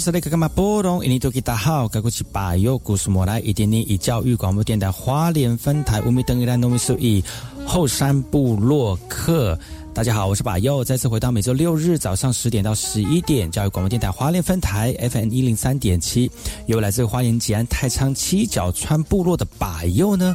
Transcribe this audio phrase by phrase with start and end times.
[0.00, 1.02] 是那个嘛波动？
[1.04, 7.22] 印尼多吉大好，该过去把右故事莫来一点点以教育广播电台花莲分台五米等于兰农米数一
[7.66, 9.58] 后山部落客。
[9.92, 16.30] 大家好，我是把右，再次回到每周六日早上十点到十一点教育广播电台花莲分台 FM 一零三点七，
[16.66, 20.34] 由来自花莲吉安太仓七角川部落的把右呢。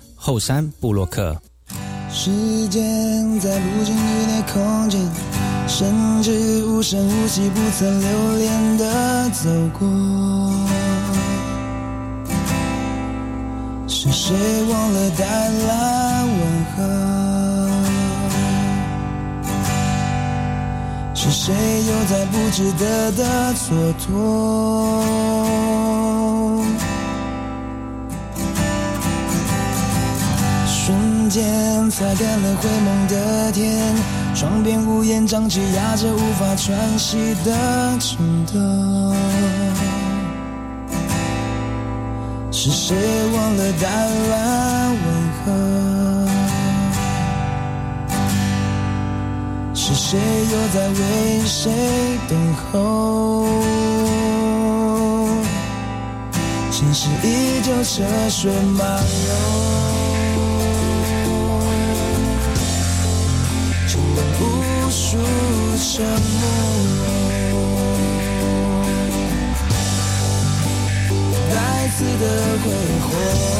[0.23, 1.35] 后山布洛克。
[2.11, 2.29] 时
[2.67, 5.01] 间在不经意的空间，
[5.67, 9.87] 甚至无声无息、不曾留恋的走过。
[13.87, 14.35] 是谁
[14.69, 16.83] 忘了带来问候？
[21.15, 21.51] 是谁
[21.87, 24.11] 又在不值得的蹉跎？
[31.31, 33.95] 间擦干了灰蒙的天，
[34.35, 39.15] 窗边屋檐瘴气压着无法喘息的城灯。
[42.51, 42.97] 是谁
[43.33, 43.87] 忘了带
[44.29, 45.05] 来问
[45.39, 45.47] 候？
[49.73, 51.71] 是谁又在为谁
[52.27, 52.37] 等
[52.73, 53.47] 候？
[56.71, 59.90] 城市依旧车水马龙。
[66.01, 66.43] 沉默，
[71.47, 71.53] 再
[71.89, 72.23] 次的
[72.63, 72.65] 挥
[73.01, 73.50] 霍。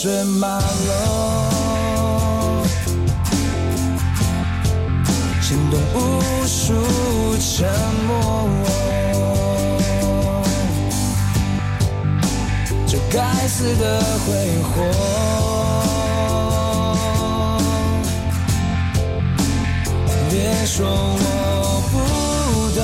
[0.00, 0.94] 车马龙，
[5.42, 6.72] 牵动无数
[7.40, 7.66] 沉
[8.06, 8.48] 默。
[12.86, 14.28] 这该死的挥
[14.62, 14.70] 霍，
[20.30, 21.22] 别说我
[21.90, 21.96] 不
[22.78, 22.80] 懂，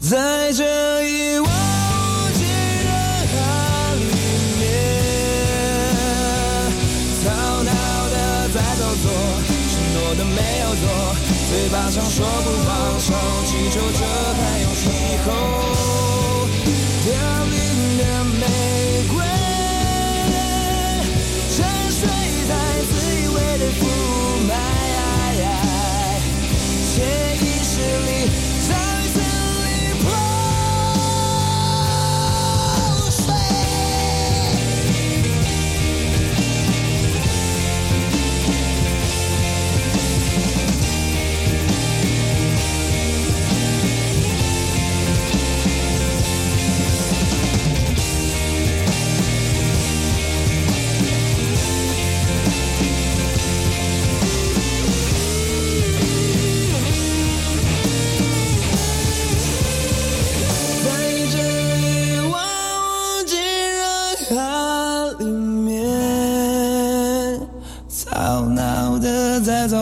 [0.00, 0.64] 在这
[11.70, 13.12] 巴上说不放手，
[13.44, 15.67] 祈求着还有以后。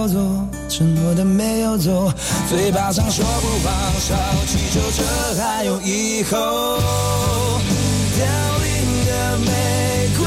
[0.08, 0.18] 走
[0.68, 2.12] 承诺的没有走
[2.48, 4.14] 嘴巴上说不放手
[4.46, 6.78] 祈求着还有以后。
[8.16, 8.66] 凋零
[9.06, 10.24] 的玫瑰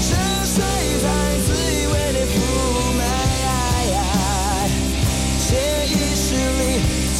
[0.00, 0.08] 沉
[0.46, 0.56] 睡
[1.02, 1.06] 在
[1.46, 2.34] 自以为的妩
[2.96, 3.00] 媚
[5.40, 5.48] 潜
[5.86, 6.60] 意识里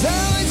[0.01, 0.03] 曾
[0.35, 0.51] 为自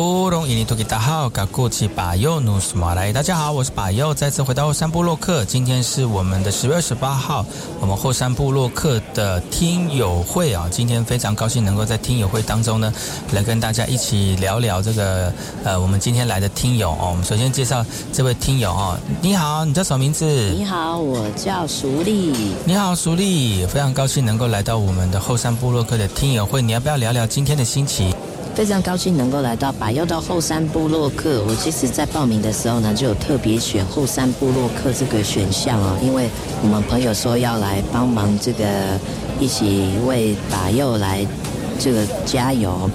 [0.00, 5.44] 布隆伊尼图吉达好，嘎古奇巴尤努斯马来，大家好，我是巴尤，再次回到后山部落客。
[5.44, 7.44] 今天是我们的十月二十八号，
[7.82, 12.90] 我们后山部落客的听友会啊，今天非常高兴能够在听友会当中呢，
[13.32, 15.30] 来跟大家一起聊聊这个
[15.64, 17.08] 呃，我们今天来的听友哦。
[17.10, 20.24] 我们首先介绍这位听友哦，你好，你叫什么名字？
[20.24, 22.54] 你好，我叫熟丽。
[22.64, 28.14] 你好，熟丽，非常高兴能够来到我们的后山部落客的听友会，你要不要聊聊今天的心情？
[28.54, 31.42] 非常高兴能够来到百又到后山部落客。
[31.48, 36.28] 我其实，在报名的时候呢，就有特别选后山部落客这个选项哦，因为
[36.62, 38.64] 我们朋友说要来帮忙这个，
[39.38, 41.26] 一起为百又来
[41.78, 42.90] 这个加油。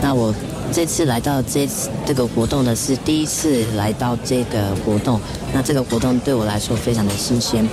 [0.00, 0.34] 那我
[0.72, 5.20] 这次来到这次这个活动呢，是第一次来到这个活动。
[5.52, 7.68] 那这个活动对我来说非常的新鲜。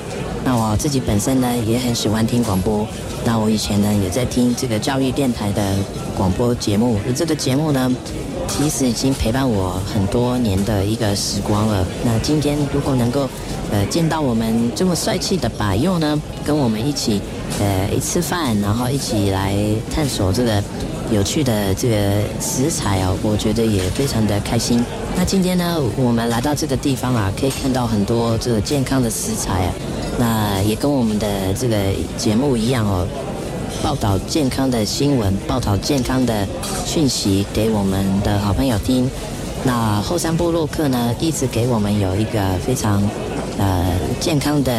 [0.47, 2.87] 那我自己本身呢，也很喜欢听广播。
[3.25, 5.61] 那我以前呢，也在听这个教育电台的
[6.15, 6.97] 广播节目。
[7.13, 7.93] 这个节目呢，
[8.47, 11.85] 其实已经陪伴我很多年的一个时光了。
[12.05, 13.29] 那今天如果能够，
[13.73, 17.21] 呃，见到我们这么帅气的把佑呢，跟我们一起，
[17.59, 19.53] 呃，一吃饭，然后一起来
[19.93, 20.63] 探索这个
[21.09, 21.95] 有趣的这个
[22.39, 24.83] 食材哦，我觉得也非常的开心。
[25.15, 29.73] 那今天呢，我们来到这个地方啊，可以看到很多这个健康的食材啊。
[30.19, 31.77] 那也跟我们的这个
[32.17, 33.07] 节目一样哦，
[33.81, 36.45] 报道健康的新闻，报道健康的
[36.85, 39.09] 讯息给我们的好朋友听。
[39.63, 43.01] 那后山部落客呢，一直给我们有一个非常
[43.57, 43.85] 呃
[44.19, 44.71] 健康的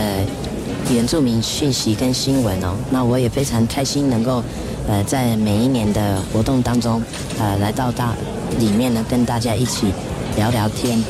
[0.91, 2.75] 原住民讯息跟新闻哦。
[2.91, 4.43] 那我也非常开心能够
[4.89, 7.03] 呃在每一年的活动当中
[7.39, 8.15] 呃来到大
[8.59, 9.93] 里面呢，跟大家一起
[10.37, 11.03] 聊聊天。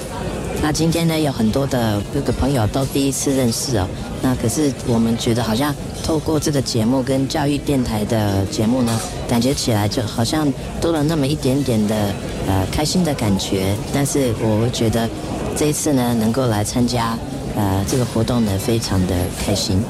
[0.61, 3.87] 那今天呢，有很多的各个朋友都第一次认识哦。
[4.21, 11.95] 那可是我们觉得好像透过这个节目跟教育电台的节目呢，感觉起来就好像多了那么一点点的
[12.49, 13.73] 呃开心的感觉。
[13.95, 15.09] 但是我觉得
[15.57, 17.17] 这一次呢，能够来参加
[17.55, 19.81] 呃这个活动呢，非常的开心。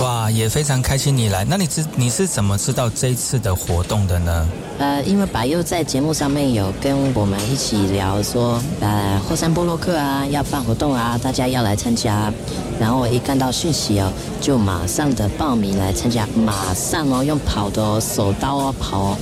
[0.00, 1.44] 哇，也非常开心你来。
[1.44, 4.48] 那你知你是怎么知道这一次的活动的呢？
[4.78, 12.32] 呃，因为白佑在节目上面有跟我们一起聊说，呃，后山波洛克啊要办活动啊，大家要来参加。
[12.78, 19.18] 然后我一看到讯息哦，就马上的报名来参加，马上哦用跑的哦，手刀哦跑。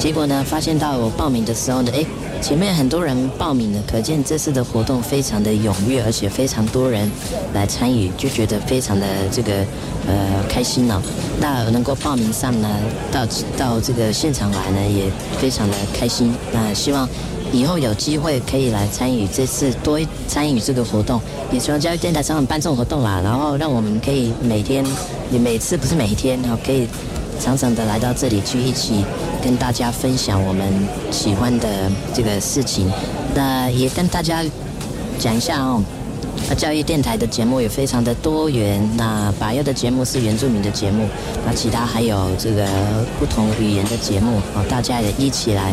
[0.00, 2.04] 结果呢，发现到我报名的时候呢，哎。
[2.40, 7.10] 前面很多人报名了，可见这次的活动非常的踊跃，而且非常多人
[7.52, 9.52] 来参与，就觉得非常的这个
[10.06, 11.02] 呃开心了。
[11.40, 12.68] 那能够报名上呢，
[13.12, 13.26] 到
[13.56, 16.32] 到这个现场来呢，也非常的开心。
[16.52, 17.06] 那希望
[17.52, 21.20] 以后有机会可以来参与这次多参与这个活动，
[21.52, 24.84] 也希望教育电台常常办这种活动啦，然后让我们可以每天，
[25.30, 26.88] 也每次不是每一天然后，可以
[27.40, 29.04] 常常的来到这里去一起。
[29.40, 30.66] 跟大家分享我们
[31.12, 31.68] 喜欢的
[32.12, 32.90] 这个事情，
[33.36, 34.44] 那也跟大家
[35.16, 35.80] 讲一下哦。
[36.48, 41.06] 那教育电台的节目也非常的多元，那把佑的节目是原住民的节目，
[41.46, 42.66] 那其他还有这个
[43.20, 45.72] 不同语言的节目哦，大家也一起来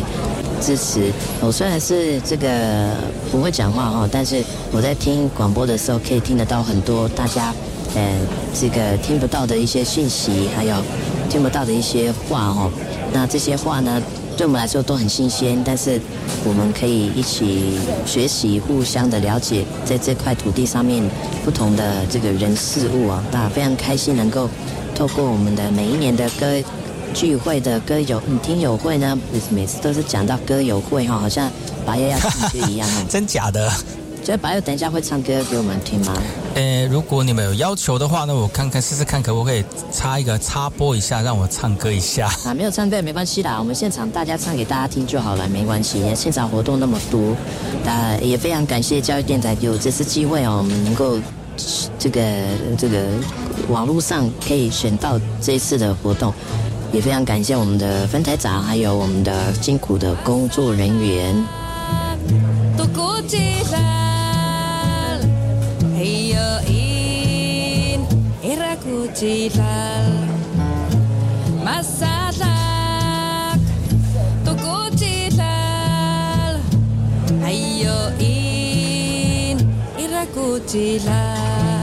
[0.60, 1.12] 支持。
[1.40, 2.94] 我虽然是这个
[3.32, 7.52] 不会讲话哈，但是我在听广播的时候可以听得到很多大家
[7.96, 8.02] 呃
[8.54, 10.76] 这个听不到的一些讯息，还有
[11.26, 12.70] 听不到的一些话哦。
[13.12, 14.02] 那这些话呢，
[14.36, 16.00] 对我们来说都很新鲜，但是
[16.44, 21.02] 我们可以一起学习，互相的了解，在这块土地上面
[21.44, 24.48] 不同的这个人事物啊，那非常开心能够
[24.94, 26.46] 透过我们的每一年的歌
[27.14, 29.18] 聚会的歌友听友会呢，
[29.50, 31.50] 每次都是讲到歌友会哈，好像
[31.86, 33.70] 白月要唱歌一样 真假的？
[34.22, 36.12] 所以白友等一下会唱歌给我们听吗？
[36.56, 42.30] 呃，如果你们有要求的话呢，我看看试试看可不可以插一个插播一下，让我唱歌一下。
[42.46, 46.02] 啊， 没有唱歌也没关系啦，我们现场大家唱给大家听就好了，没关系。
[46.14, 47.36] 现场活动那么多，
[47.84, 51.18] 啊，也非常感谢教育电台给我这次机会哦，我们能够
[51.98, 52.22] 这个
[52.78, 53.04] 这个
[53.68, 56.32] 网络上可以选到这一次的活动，
[56.90, 61.36] 也非常感谢我们的分台长还有我们的辛苦的工作人员。
[66.06, 68.00] Iyoin
[68.38, 70.06] iraku cilal
[71.66, 73.58] Masalak
[74.46, 76.62] tuku cilal
[77.42, 78.78] Ayoin
[79.98, 81.75] iraku cilal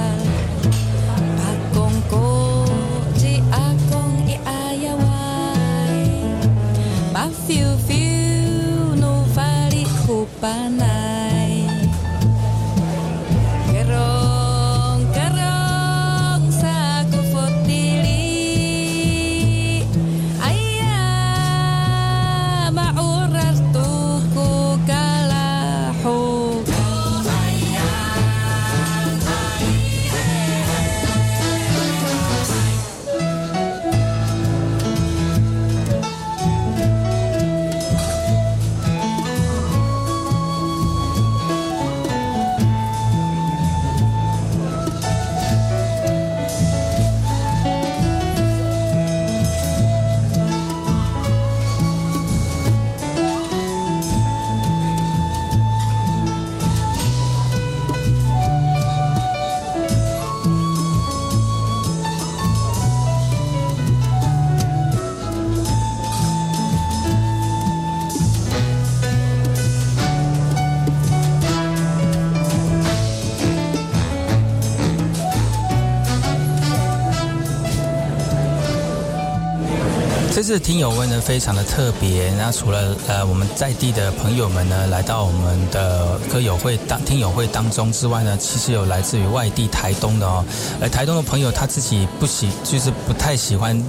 [80.44, 90.44] 次听友会呢非常的特别，那除了呃我们在地的朋友们呢来到我们的歌友会当听友会当中之外呢，其实有来自于外地台东的哦，
[90.82, 93.82] 而台东的朋友他自己不喜就是不太喜欢。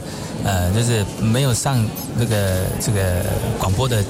[0.42, 1.82] 呃，就是没有上
[2.18, 3.24] 那个这个
[3.58, 4.04] 广播的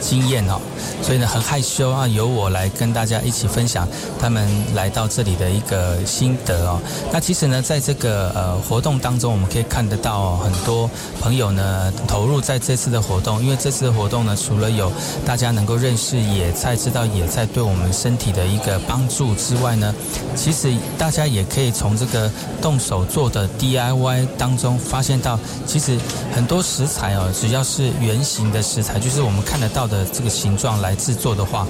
[0.00, 0.60] 经验哦，
[1.02, 3.88] 所以呢很害羞啊，由我来跟大家一起分享
[4.20, 6.78] 他们来到这里的一个心得哦。
[7.10, 10.88] 那其实呢，在这个呃活动当中，我们可以看得到很多
[11.20, 14.92] 朋友呢投入在这次的活动，因为这次的活动呢，除了有
[15.24, 19.94] 大家能够认识野菜，知道野菜对我们身体的一个帮助之外呢，
[20.34, 25.36] 其实大家也可以从这个动手做的 DIY 当中发现到。
[25.66, 25.98] 其实
[26.32, 31.66] 很多食材哦，只要是圆形的食材，就是我们看得到的这个形状来制作的话。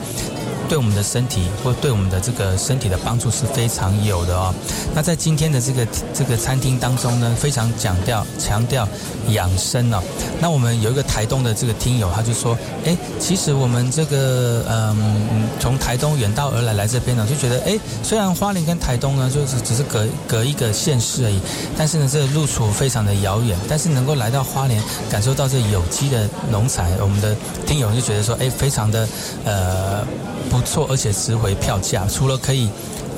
[0.68, 4.54] 对我们的身体或对我们的这个身体的帮助是非常有的哦。
[4.94, 8.88] 那在今天的这个这个餐厅当中呢，非常强调强调
[9.28, 10.00] 养生哦。
[10.40, 21.38] 那我们有一个台东的这个听友，他就说：，哎，其实我们这个嗯，从台东远道而来来这边呢，就觉得，哎，虽然花莲跟台东，就是只是隔隔一个县市而已，
[21.76, 29.06] 但是呢，这个路途非常的遥远，但是能够来到花莲，感受到这有机的农产，我们的听友就觉得说，哎，非常的
[29.44, 30.04] 呃
[30.50, 30.62] 不。
[30.64, 32.06] 错，而且值回票价。
[32.06, 32.68] 除了可以，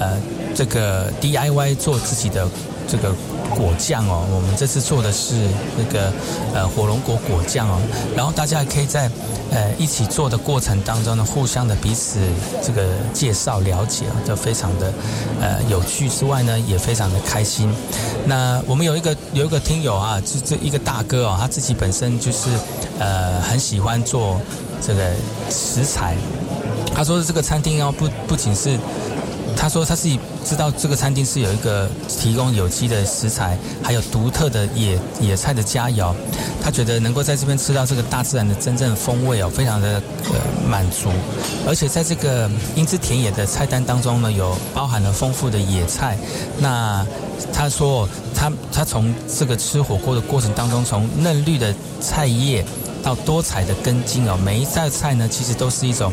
[0.01, 0.19] 呃，
[0.57, 2.49] 这个 DIY 做自己的
[2.89, 3.15] 这个
[3.55, 5.35] 果酱哦，我们这次做的是
[5.77, 6.13] 那个
[6.55, 7.81] 呃火龙果果酱哦。
[8.17, 9.11] 然后大家也可以在
[9.51, 12.19] 呃一起做的过程当中呢，互相的彼此
[12.63, 14.93] 这个介绍了解啊，就非常的
[15.41, 17.73] 呃有趣之外呢，也非常的开心。
[18.27, 22.49] 那我们有一个有一个听友啊，这这一个大哥哦，他自己本身就是
[22.99, 24.41] 呃很喜欢做
[24.85, 25.13] 这个
[25.51, 26.17] 食材。
[26.95, 28.79] 他说这个餐厅哦，不不仅是，
[29.57, 36.15] 他说他自己知道这个餐厅是有一个提供有机的食材，还有独特的野野菜的佳肴。
[36.63, 40.35] 他觉得能够在这边吃到这个大自然的真正风味哦，非常的呃
[40.69, 41.11] 满足。
[41.67, 46.19] 而且在这个英姿田野的菜单当中呢，有包含了丰富的野菜。
[46.59, 47.07] 那
[47.53, 52.65] 他说他他从这个吃火锅的过程当中，从嫩绿的菜叶。
[53.05, 56.11] 到多彩的根茎哦，每一道菜呢，其实都是一种，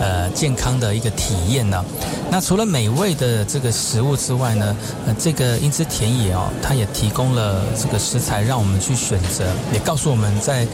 [0.00, 1.84] 呃，健康的一个体验呢。
[2.30, 4.74] 那除了美味的这个食物之外呢，
[5.06, 10.66] 呃，这个英姿田野哦，它也提供了这个食材让我们去选择，也告诉我们在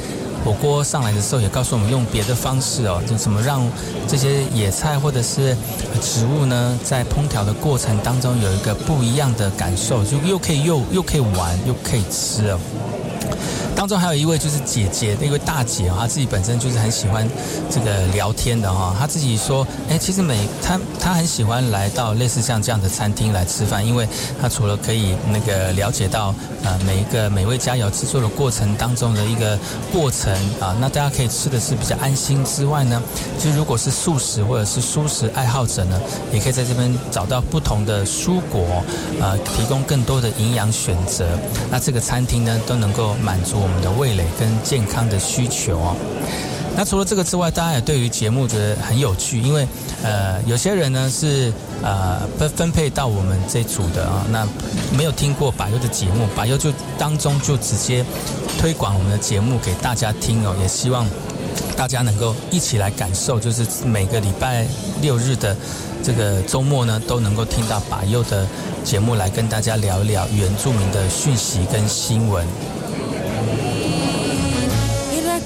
[0.44, 3.68] 火锅上来的时候，也告诉我们用别的方式哦，就怎么让
[4.06, 5.56] 这些野菜或者是
[6.00, 12.60] 植物呢，在烹调的过程当中有一个不一样的感受，就又可以又又可以玩又可以吃哦。
[13.74, 17.28] 当中还有一位就是姐姐，那位大姐啊，她自己本身就是很喜欢
[17.70, 18.96] 这个聊天的哈。
[18.98, 24.08] 她自己说，哎，其实每她她很喜欢来到类似像这样的餐厅来吃饭，因为
[24.40, 29.58] 她除了可以那个了解到呃每一个美味佳肴制作的过程当中的一个
[29.92, 33.02] 过程啊，那大家可以吃的是比较安心之外呢，
[33.38, 36.00] 其实如果是素食或者是素食爱好者呢，
[36.32, 38.82] 也可以在这边找到不同的蔬果
[39.20, 41.26] 啊，提供更多的营养选择。
[41.70, 43.60] 那这个餐厅呢，都能够满足。
[43.60, 45.96] 我们的味蕾跟健康的需求哦。
[46.76, 49.66] 那除了这个之外，大家也对于节目觉得很有趣，因为
[50.02, 51.50] 呃，有些人呢是
[51.82, 54.46] 呃分分配到我们这组的啊，那
[54.94, 58.04] 没有听过百优的节目，百优就当中就直接
[58.58, 61.06] 推广我们的节目给大家听哦，也希望
[61.74, 64.66] 大家能够一起来感受，就是每个礼拜
[65.00, 65.56] 六日的
[66.02, 68.46] 这个周末呢，都能够听到百优的
[68.84, 72.46] 节目来跟大家聊一聊原住民的讯息跟新闻。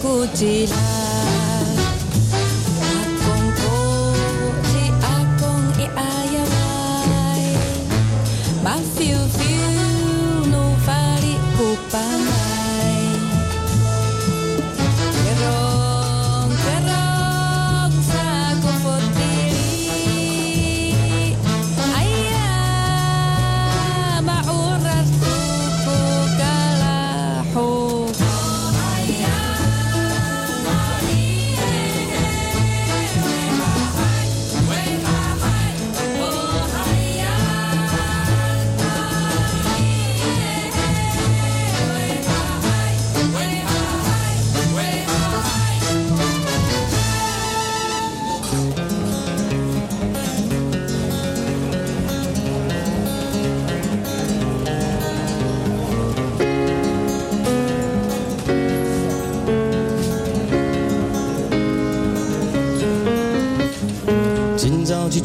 [0.02, 0.99] cotilhar.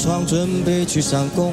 [0.05, 1.51] Kucila 准备去上工。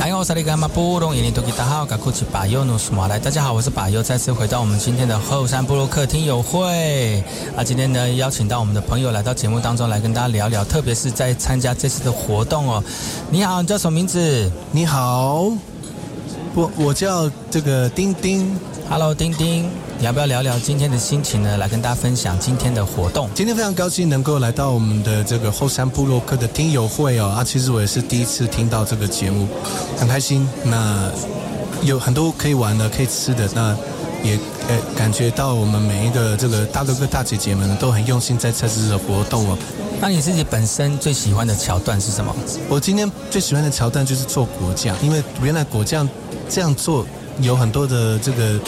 [0.00, 7.24] 哎呦，萨利干马布隆，印尼多吉达好，嘎库奇巴尤努斯马来，大家好，我是巴尤，再次回到我们今天的后山布洛克听友会
[7.56, 12.82] 啊，今天呢邀请到我们的朋友来到节目当中来跟大家聊聊，特别是在参加这次的活动哦。
[13.30, 14.50] 你好，你叫什么名字？
[14.70, 15.50] 你好，
[16.54, 18.56] 我我叫这个丁丁。
[18.88, 19.68] Hello，丁丁，
[19.98, 21.56] 你要不要聊聊今天的心情呢？
[21.56, 23.28] 来跟大家分享今天的活动。
[23.34, 29.48] 今天非常高兴能够来到我们的这个后山部落客的听友会哦啊，其实我也是第一次听到这个节目，
[29.98, 30.48] 很开心。
[30.62, 31.10] 那
[31.82, 33.76] 有很多可以玩的、可以吃的，那
[34.22, 39.58] 也呃感觉到我们每一个这个大哥哥大姐姐们都很用心在测试的活动哦。
[40.00, 42.32] 那你自己本身最喜欢的桥段是什么？
[42.68, 46.08] 我今天最喜欢的桥段就是做果酱，因为原来果酱
[46.48, 47.04] 这样做
[47.40, 48.60] 有很多的这个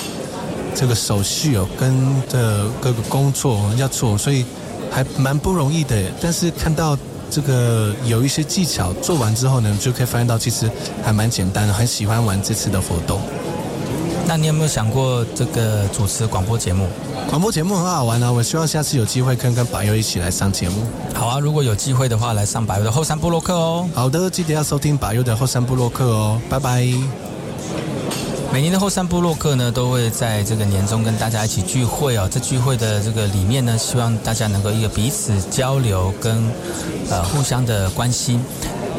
[0.75, 4.45] 这个手续哦，跟这各个工作要做，所以
[4.91, 5.97] 还蛮不容易的。
[6.21, 6.97] 但是看到
[7.31, 10.71] 这个有一些技巧做完之后呢，就可以发现到其实
[11.03, 13.21] 还蛮简单的，很喜欢玩这次的活动。
[14.27, 16.87] 那你有没有想过这个主持广播节目？
[17.31, 20.83] 广播节目很好玩啊，我希望下次有机会跟跟百佑一起来上节目。
[21.15, 23.89] 好啊，如果有机会的话，来上百佑的后山部落客哦。
[23.95, 27.28] 好的，记得要收听百佑的后山部落客哦，拜拜。
[28.51, 32.27] 每年的后山部落客呢，都会在这个年终跟大家一起聚会哦。
[32.31, 36.51] 这聚会的这个里面呢，希望大家能够一个彼此交流跟
[37.11, 38.43] 呃互相的关心。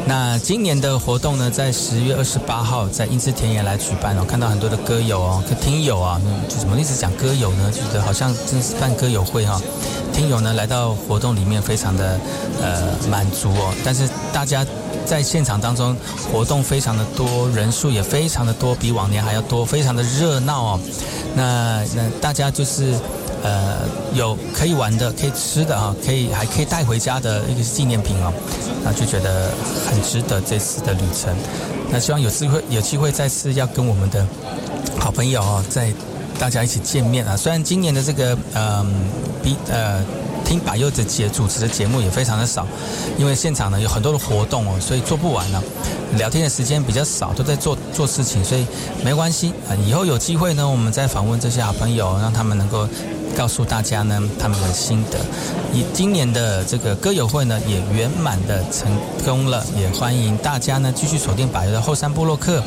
[0.06, 7.70] 那今年的活动呢，在十月二十八号在英姿田野来举办哦，看到很多的歌友哦、听友啊，就怎么一直讲歌友呢？
[7.72, 9.60] 觉得好像真是办歌友会哈、
[10.12, 12.18] 听友呢来到活动里面非常的
[12.62, 14.64] 呃满足哦，但是大家
[15.04, 15.96] 在现场当中
[16.30, 20.80] 活动非常的多，人数也非常的多，比往年还要多，非常的热闹哦。
[21.34, 22.94] 那那大家就是
[23.42, 23.78] 呃
[24.14, 28.32] 有可以玩的、可以吃的啊，可以还可以带回家的一个纪念品哦，
[28.84, 29.50] 那就觉得
[29.88, 31.34] 很值得这次的旅程。
[31.90, 34.26] 那希望有机会有机会再次要跟我们的
[34.98, 35.92] 好朋友哦，在
[36.38, 37.36] 大家一起见面啊。
[37.36, 38.94] 虽然今年的这个嗯
[39.42, 40.02] 比呃。
[40.50, 42.66] 听百佑的节主持的节目也非常的少，
[43.16, 45.62] 因为现场呢有很多的活动哦，所以做不完了。
[46.16, 48.66] 聊天的时间比较少，都在做做事情，所以
[49.04, 49.70] 没关系啊。
[49.86, 52.84] 以后有机会呢，我们再访问这些好朋友，让他们能够
[53.36, 55.20] 告诉大家呢他们的心得。
[55.72, 58.90] 以今年的这个歌友会呢也圆满的成
[59.24, 62.60] 功了，也欢迎大家呢继续锁定百佑的后山部落客。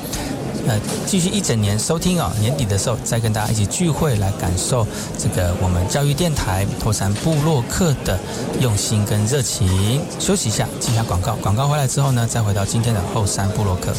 [0.65, 8.17] 呃，继续一整年收听哦，年底的时候再跟大家一起聚会，来感受这个我们教育电台后山部落客的
[8.61, 10.01] 用心跟热情。
[10.19, 13.93] 休息一下，接一下广告，广告回来之后呢，再回到今天的后山部落客。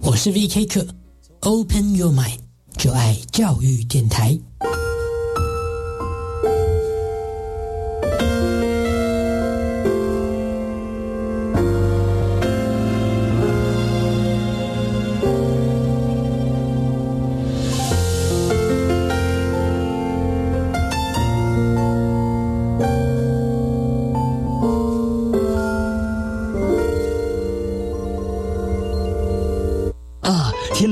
[0.00, 0.86] 我是 VK 课
[1.40, 2.38] ，Open Your Mind，
[2.76, 4.38] 就爱教育电台。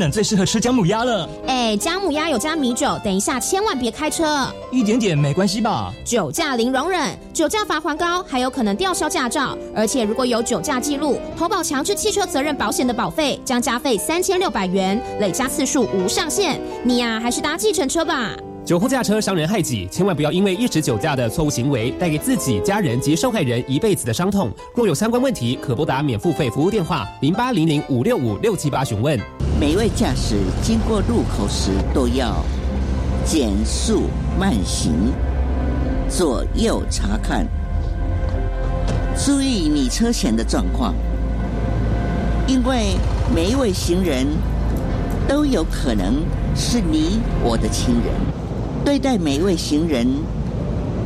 [0.07, 5.92] 冷最适合吃姜母鸭了，哎，姜母鸭有加米酒，等一下千万别开车，一点点没关系吧？
[6.05, 9.59] 酒驾零容忍，酒驾罚款高，还有可能吊销驾照。
[9.75, 16.61] 而且如果有酒驾记录，投保强制汽车责任保险的保费将加费三千六百元，累加次数无上限。
[16.85, 18.31] 你呀、还是搭计程车吧。
[18.67, 24.51] 酒后驾车伤人害己，千万不要因为一时酒驾的错误行为，带给自己、家人及受害人一辈子的伤痛。
[24.75, 29.17] 若有相关问题，可拨打免付费服务电话零八零零五六五六七八询问。
[29.61, 32.45] 每位驾驶经过路口时都要
[33.25, 35.13] 减速慢行，
[36.09, 37.47] 左右查看，
[39.17, 40.93] 注意你车前的状况，
[42.49, 42.97] 因为
[43.33, 44.27] 每一位行人
[45.29, 46.17] 都有可能
[46.57, 48.46] 是你我的亲人。
[48.87, 50.07] 对待每一位行人，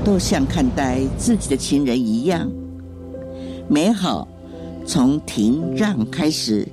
[0.05, 2.47] 都像看待自己的亲人一样。
[3.71, 4.29] 美好
[4.85, 6.69] 从停让开始。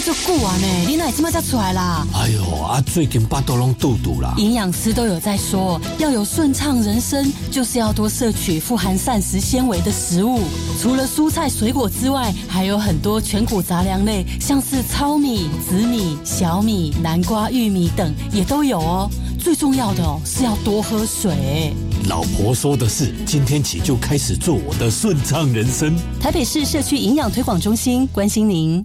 [0.00, 2.06] 等你足久啊呢，你哪这么才出来啦？
[2.14, 4.34] 哎呦，啊，最近巴肚拢肚肚啦。
[4.38, 10.40] 营养师都有在说，要有顺畅人生，就是要多摄取富含膳食纤维的食物。
[10.80, 19.10] 除了蔬菜水果之外，还有很多全谷杂粮类，像是糙米、紫米、小米、南瓜、玉米等也都有哦。
[19.38, 21.74] 最重要的哦，是要多喝水。
[22.08, 25.94] 老婆说的是，今天起就开始做我的顺畅人生。
[26.20, 28.84] 台北市社区营养推广中心关心您。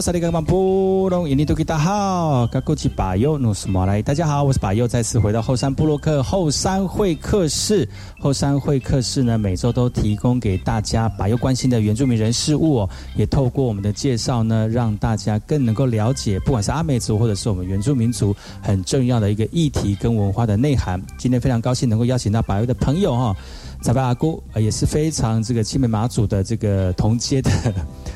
[0.00, 7.88] 萨利格曼布隆印尼多吉大好，嘎古吉巴尤努斯马来，大家好，我是巴尤，再次回到后山部落克后山会客室。
[8.18, 21.00] 后山会客室呢，每周都提供给大家巴尤关心的原住民人事物哦，也透过我们的介绍呢，让大家更能够了解，不管是阿美族或者是我们原住民族很重要的一个议题跟文化的内涵。
[21.16, 23.36] 今天非常高兴能够邀请到巴尤的朋友哈。
[23.84, 27.50] 撒贝阿姑也是非常这个青梅马祖的这个同街的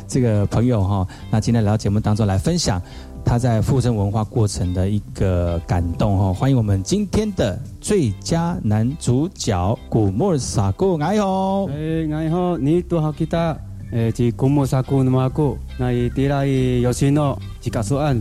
[0.08, 2.80] 这个朋友哈，那今天来到节目当中来分享
[3.22, 13.60] 他在复生文化过程的一个感动哈，欢迎我们今天的最佳男主角古莫萨姑，你好，哎，你好，你多好，记得，
[13.92, 18.18] 诶，是古莫萨姑那么姑，那伊第来有心哦，是告诉俺，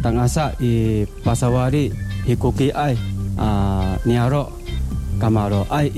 [0.00, 1.92] 当阿萨伊巴萨瓦里
[2.24, 2.94] 伊古基爱
[3.36, 4.48] 啊，尼亚罗。
[5.18, 5.66] 干嘛了？
[5.70, 5.88] 哎，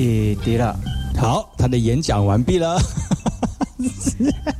[0.45, 0.79] 对了，
[1.17, 2.79] 好，他的演讲完毕了。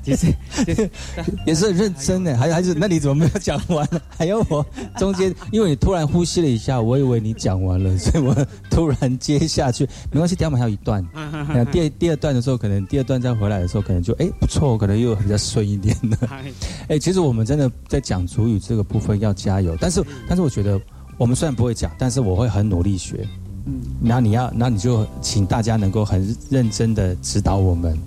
[0.03, 0.27] 其实
[1.47, 3.89] 也是很认真的，还还是那你怎么没有讲完？
[4.09, 4.65] 还要我
[4.99, 8.35] 中间，因为你突然呼吸了一下，我以为你讲完了，所以我
[8.71, 9.89] 突然接下去。
[10.13, 11.05] 没关系，等下面还有一段。
[11.73, 16.17] 第第二段的时候，可能第二段再回来的时候，可能就哎不错，可能又比较顺一点的。
[16.89, 20.81] 哎，其实我们真的在讲主语这个部分要加油，但是但是我觉得
[21.17, 23.27] 我们虽然不会讲，但是我会很努力学。
[23.67, 27.99] 嗯，然后你要，那你就请大家能够很认真的指导我们，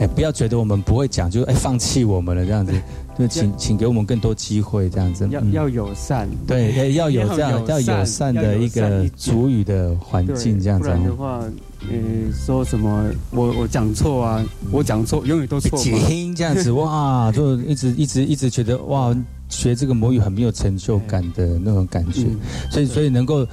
[0.00, 2.72] 哎，不要觉得我们不会讲，就哎放弃我们了这样子，
[3.18, 5.28] 就请请给我们更多机会这样子。
[5.30, 10.88] 要要友善，对，要有这样要友善的一个主语的环境这样子。
[10.88, 11.40] 不然的话，
[11.80, 15.76] 呃，说什么我我讲错啊，我讲错永远都错。
[15.78, 19.12] 解听这样子 哇，就一直一直一直觉得哇，
[19.48, 22.24] 学这个母语很没有成就感的那种感觉，
[22.70, 23.44] 所以所以能够。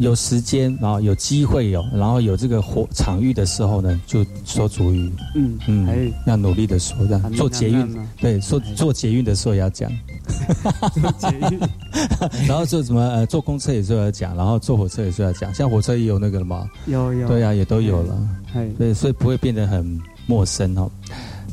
[0.00, 5.12] 有时间，然后有机会有，然后有这个活场域的时候呢，就说主语。
[5.34, 9.92] 嗯嗯，要努力的说，这样做捷运，对，说做捷运的时候也要讲。
[10.94, 11.60] 做捷运，
[12.48, 13.00] 然后做什么？
[13.10, 15.52] 呃，坐公车也是要讲，然后坐火车也是要讲。
[15.52, 16.66] 像火车也有那个了吗？
[16.86, 17.28] 有有。
[17.28, 18.28] 对啊，也都有了。
[18.78, 20.90] 对，所以不会变得很陌生哦。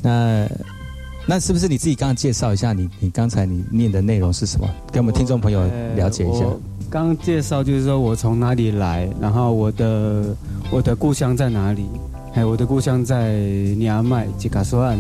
[0.02, 0.48] 那
[1.26, 2.72] 那是不是你自己刚刚介绍一下？
[2.72, 4.70] 你你刚才你念的内容是什么？
[4.90, 6.46] 给我们听众朋友了解一下。
[6.98, 10.36] 刚介绍就是说我从哪里来，然后我的
[10.72, 11.86] 我的故乡在哪里？
[12.34, 14.98] 哎，我的故乡在尼阿麦吉卡索岸，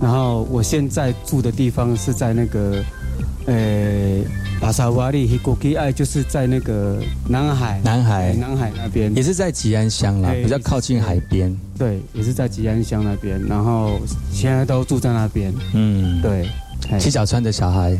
[0.00, 2.80] 然后我现在住的地方是在那个
[3.46, 4.20] 呃
[4.60, 11.52] 巴萨瓦利希古基爱，就是在那个南海南海南海那边，也是在吉安乡啦，比较靠近海边。
[11.76, 13.98] 对，也是在吉安乡那边，然后
[14.32, 15.52] 现在都住在那边。
[15.74, 16.48] 嗯，对，
[17.00, 17.98] 七角川的小孩。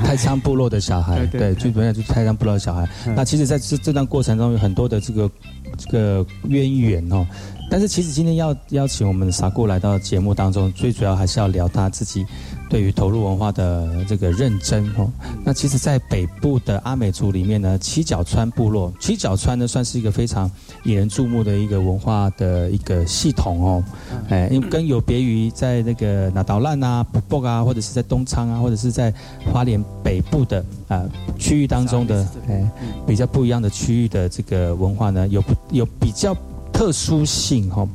[0.04, 2.88] 太仓部落的小孩，对，最主要就是太仓部落的小孩。
[3.14, 5.30] 那其实，在这这段过程中，有很多的这个
[5.76, 7.26] 这个渊源哦。
[7.70, 12.26] 但是，其实今天要邀请我们的傻姑来到节目当中，最主要还是要聊他自己。
[12.70, 15.10] 对于投入文化的这个认真哦，
[15.44, 20.48] 那其实，在北部的阿美族里面呢，七角川部落，七角川呢算是一个非常
[20.84, 23.84] 引人注目的一个文化的一个系统哦，
[24.28, 29.12] 哎，因为跟有别于在那个那岛烂啊、布布啊，或者是在东昌啊，或者是在
[29.52, 31.04] 花莲北部的啊
[31.36, 32.64] 区域当中的哎
[33.04, 36.36] 比较不一样的区域的这个文化呢，有有比较
[36.80, 37.86] 特殊性哈。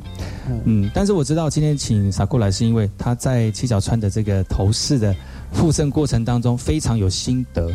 [0.64, 5.12] 嗯，但是我知道今天请傻过来是因为他在七角川的这个头饰的
[5.52, 7.68] 复生过程当中非常有心得，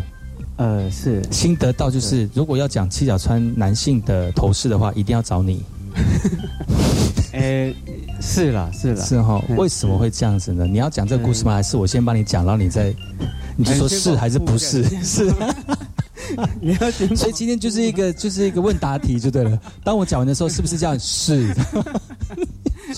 [0.56, 5.62] 呃，是心得到就是如果要讲七角川男性的头饰的话，一定要找你。
[7.34, 7.74] 呃，
[8.21, 10.65] 是啦，是啦，是哈，为什么会这样子呢？
[10.65, 11.56] 你要讲这个故事吗？
[11.56, 12.95] 还是我先帮你讲，然后你再
[13.58, 14.82] 你就说是还是不是？
[15.04, 15.30] 是。
[17.15, 19.60] 所以今天就是一个就是一个问答题就对了。
[19.84, 21.00] 当我讲完的时候，是不是这样？
[21.00, 21.54] 是。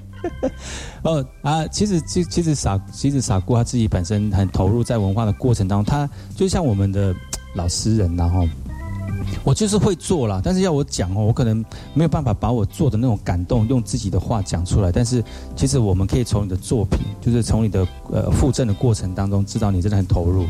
[1.03, 7.14] 哦啊，其实其其实傻其实傻姑他自己本身很投入在文化的过程当中，他就像我们的
[7.55, 8.46] 老诗人然后
[9.44, 14.92] 我就是会做了，但是要我讲哦，我可能没有办法把我做的那种感动用自己的话讲出来。
[14.92, 15.25] 但是
[15.57, 20.44] 其实我们可以从你的作品，就是从你的呃附赠的过程当中，知道你真的很投入，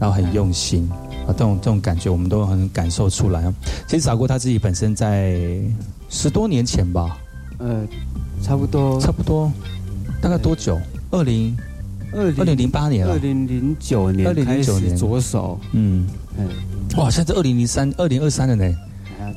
[0.00, 0.88] 然后很用心。
[1.26, 3.42] 啊，这种这种感觉我们都很感受出来。
[3.44, 3.54] 啊。
[3.86, 5.38] 其实傻姑他自己本身在
[6.08, 7.18] 十多年前吧，
[7.58, 7.86] 呃，
[8.42, 9.52] 差不多，差不多，
[10.20, 10.80] 大概多久？
[11.10, 11.56] 二零
[12.12, 16.06] 二二零零八年了二零零九年2009开始年着手，嗯，
[16.38, 16.48] 嗯，
[16.96, 18.74] 哇，现在二零零三、二零二三了呢，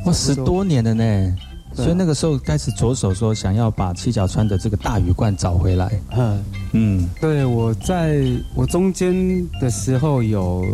[0.06, 1.36] 哇，十多年了呢。
[1.74, 5.92] 所以那个时候开始着手说想要把七角川的这个大鱼罐找回来。
[6.16, 8.22] 嗯，嗯，对，我在
[8.56, 10.66] 我中间的时候有，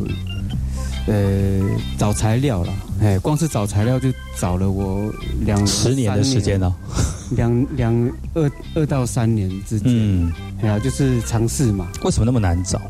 [1.07, 1.61] 呃，
[1.97, 6.73] 找材料了，哎，光是找材料就找了我两十年的时间哦，
[7.35, 10.31] 两两二二到三年之间，嗯，
[10.61, 12.81] 哎呀，就是尝试嘛，为什么那么难找？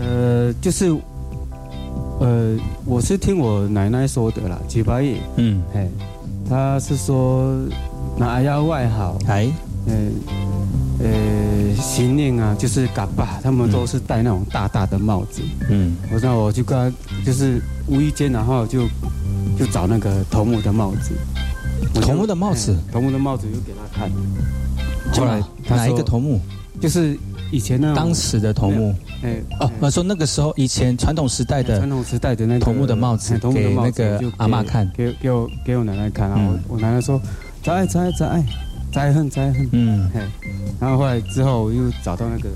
[0.00, 0.90] 呃，就是，
[2.18, 5.88] 呃，我是听我奶奶说的啦，几百亿，嗯，哎，
[6.48, 7.54] 她是说
[8.16, 9.50] 拿牙外好，哎，
[9.86, 9.94] 呃
[11.04, 18.86] 呃，行令啊，就是嘎巴，他们都是戴那种大大的帽子，嗯，我那我就跟他就是无意间，然后就
[19.58, 21.12] 就找那个头目的帽子，
[22.00, 22.72] 头目的帽子？
[22.72, 24.10] 哎头目的帽子就给他看，
[25.12, 26.40] 后来哪一个头目？
[26.82, 27.16] 就是
[27.52, 28.94] 以前那当时的头目。
[29.22, 37.22] 哎哦，我说那个时候以前传统时代的传统时代的那个头目的帽子哎头目的给那帽子就个阿妈看，给给我给我奶奶看，然我我奶奶说
[37.62, 38.44] 在在在
[38.92, 40.20] 在恨在恨，嗯，嘿，
[40.80, 42.50] 然后后来之后我又找到那个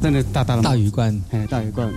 [0.00, 1.90] 真的大大的大鱼罐，哎大鱼罐，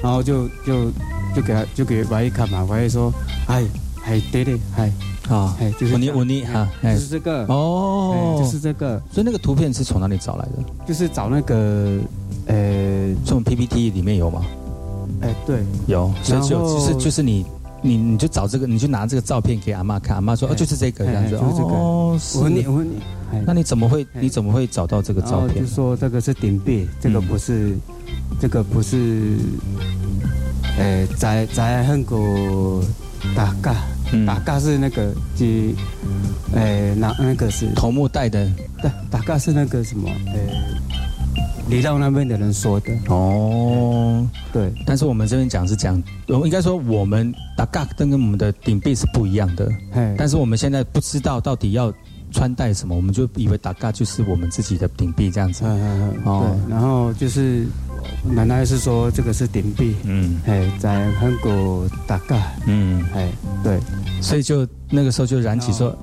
[0.00, 0.92] 然后就就
[1.34, 3.12] 就给他就给白一看嘛，白一说
[3.48, 3.64] 哎
[4.06, 4.92] 哎对对哎
[5.28, 10.62] 啊，哎就是这样我尼我尼哈，哎就是这个哦哎，就是这个，所以那个图片是从哪里找来的？
[10.86, 11.98] 就是找那个
[12.46, 14.42] 呃这种 PPT 里面有吗？
[15.22, 17.46] 哎对有，所以就就是就是你
[17.80, 22.96] 你你就找这个，你就拿这个照片给阿妈看，阿妈说哦哎就是这个这样子，哎就是这个哦，是我问你我问你，
[23.32, 25.70] 哎那你怎么会哎你怎么会找到这个照片就？
[25.70, 27.74] 说这个是顶壁，这个不是，
[28.38, 29.38] 这个不是，
[30.78, 32.82] 呃，在在很个
[33.34, 33.74] 打嘎，
[34.14, 34.26] 嗯。
[34.26, 35.74] 打嘎是那个即，
[36.54, 37.66] 呃，那那个是。
[37.74, 38.50] 头目带的。
[38.80, 40.34] 对打嘎是那个什么，呃，
[41.70, 51.90] 离岛那边的人说的，哦，对，但是我们这边讲是讲，我应该说我们打嘎跟跟我们的顶壁是不一样的，哎，但是我们现在不知道到底要
[52.34, 55.64] 穿戴什么，我们就以为打嘎就是我们自己的顶壁这样子。
[55.64, 57.64] 嗯嗯嗯，哦对，然后就是
[58.24, 63.30] 奶奶是说这个是顶壁，嗯哎，在韩国打嘎，嗯，哎，
[63.62, 63.78] 对。
[64.20, 65.96] 所以就那个时候就燃起说，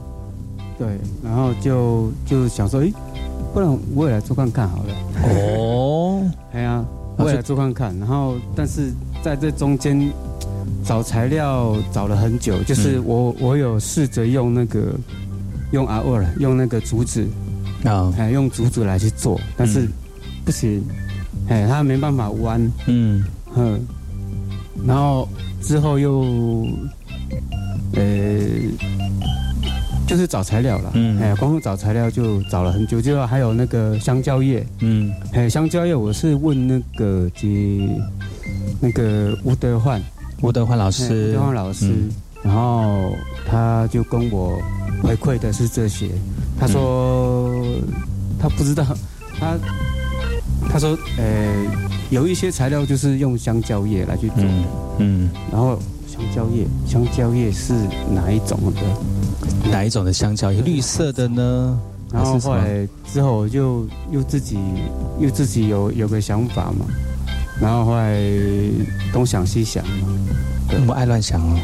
[0.79, 0.87] 对，
[1.23, 2.91] 然后就就想说，哎，
[3.53, 4.93] 不然我也来做看看好了。
[5.57, 6.23] 哦，
[6.53, 6.85] 哎呀，
[7.17, 7.97] 我也来做看看。
[7.99, 10.11] 然后，但是在这中间
[10.85, 14.93] 找材料找了很久，就是嗯我我有试着用那个
[15.71, 17.25] 用阿尔用那个竹子，
[17.83, 19.91] 啊，哎，用竹子来去做，但是嗯。
[20.43, 20.83] 不行，
[21.49, 23.79] 哎，它没办法弯，嗯哼，
[24.87, 25.29] 然后
[25.61, 26.65] 之后又，
[27.93, 28.01] 呃，
[30.07, 37.87] 就是找材料了，嗯哎，光是找材料就找了很久，就还有那个香蕉叶，嗯哎，香蕉叶我是问那个及
[38.79, 40.01] 那个吴德焕，
[40.41, 42.09] 吴德焕老师吴师德，焕老师，嗯
[42.41, 43.15] 然后
[43.45, 44.59] 他就跟我
[45.01, 46.09] 回馈的是这些，
[46.59, 47.61] 他说、
[48.39, 48.85] 他不知道，
[49.39, 49.57] 他
[50.69, 51.65] 他说呃
[52.09, 54.49] 有一些材料就是用香蕉叶来去做，的
[54.99, 57.73] 嗯，然后香蕉叶香蕉叶是
[58.13, 58.81] 哪一种的？
[59.71, 60.51] 哪一种的香蕉？
[60.51, 61.79] 绿色的呢？
[62.11, 62.39] 然后？
[62.39, 64.57] 后来之后我就又自己
[65.19, 66.85] 又自己有有个想法嘛，
[67.61, 68.19] 然后后来
[69.13, 70.07] 东想西想嘛，
[70.71, 71.59] 那么爱乱想哦。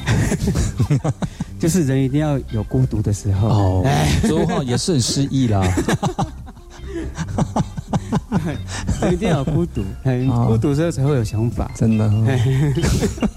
[1.60, 5.60] 就是人一定要有孤独的时候哦哎，周浩也是很失意啦。
[9.02, 9.84] 人一定要有孤独，
[10.46, 11.72] 孤独的时候才会有想法。
[11.74, 12.28] 真的、哦。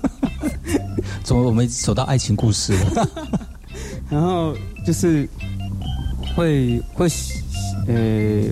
[1.25, 3.09] 怎么我们走到爱情故事了？
[4.11, 4.55] 然后
[4.85, 5.27] 就是
[6.37, 7.09] 会会
[7.87, 8.43] 呃，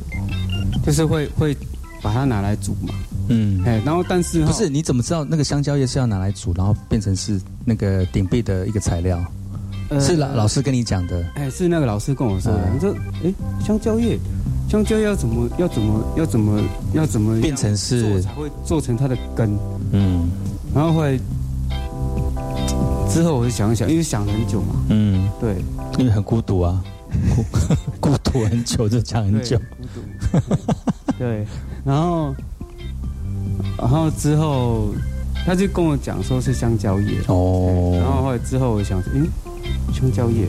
[0.84, 1.54] 就是会会
[2.00, 2.94] 把它拿来煮嘛，
[3.28, 9.22] 嗯，哎，然后但是不是，你怎么知道那个香蕉叶是要拿来煮，然后变成是那个顶壁的一个材料？
[9.90, 11.24] 呃是老老师跟你讲的。
[11.34, 12.60] 哎，是那个老师跟我说的。
[12.66, 13.32] 嗯你说，哎，
[13.64, 14.18] 香蕉叶，
[14.68, 16.62] 香蕉叶要怎么要怎么要怎么
[16.92, 19.58] 要怎么样变成是做才会做成它的根？
[19.92, 20.28] 嗯
[20.74, 21.18] 然后会
[23.08, 25.56] 之后我就想一想，因为想很久嘛，嗯，对，
[25.98, 26.84] 因为很孤独啊，
[27.34, 29.58] 孤孤独很久就讲很久。
[29.58, 30.40] 孤独，
[31.18, 31.46] 对，
[31.82, 32.34] 然后
[33.78, 34.92] 然后之后
[35.46, 39.26] 他就跟我讲说是香蕉叶，哦，然后后来之后我想说，嗯，
[39.94, 40.46] 香蕉叶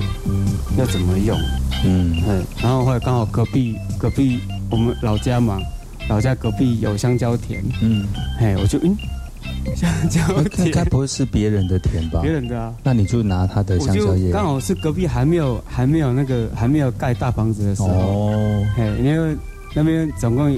[0.78, 1.38] 要怎么用？
[1.86, 5.60] 嗯嗯，然后后来刚好隔壁隔壁我们老家嘛，
[6.10, 8.06] 老家隔壁有香蕉田，嗯，
[8.40, 8.98] 哎，我就嗯，
[9.76, 12.20] 香蕉那田，该不会是别人的田吧？
[12.22, 12.74] 别人的啊。
[12.84, 14.32] 那你就拿他的香蕉叶。
[14.32, 19.36] 刚好是隔壁还没有还没有那个还没有盖大房子的时候，哦，嘿，因为
[19.74, 20.52] 那边总共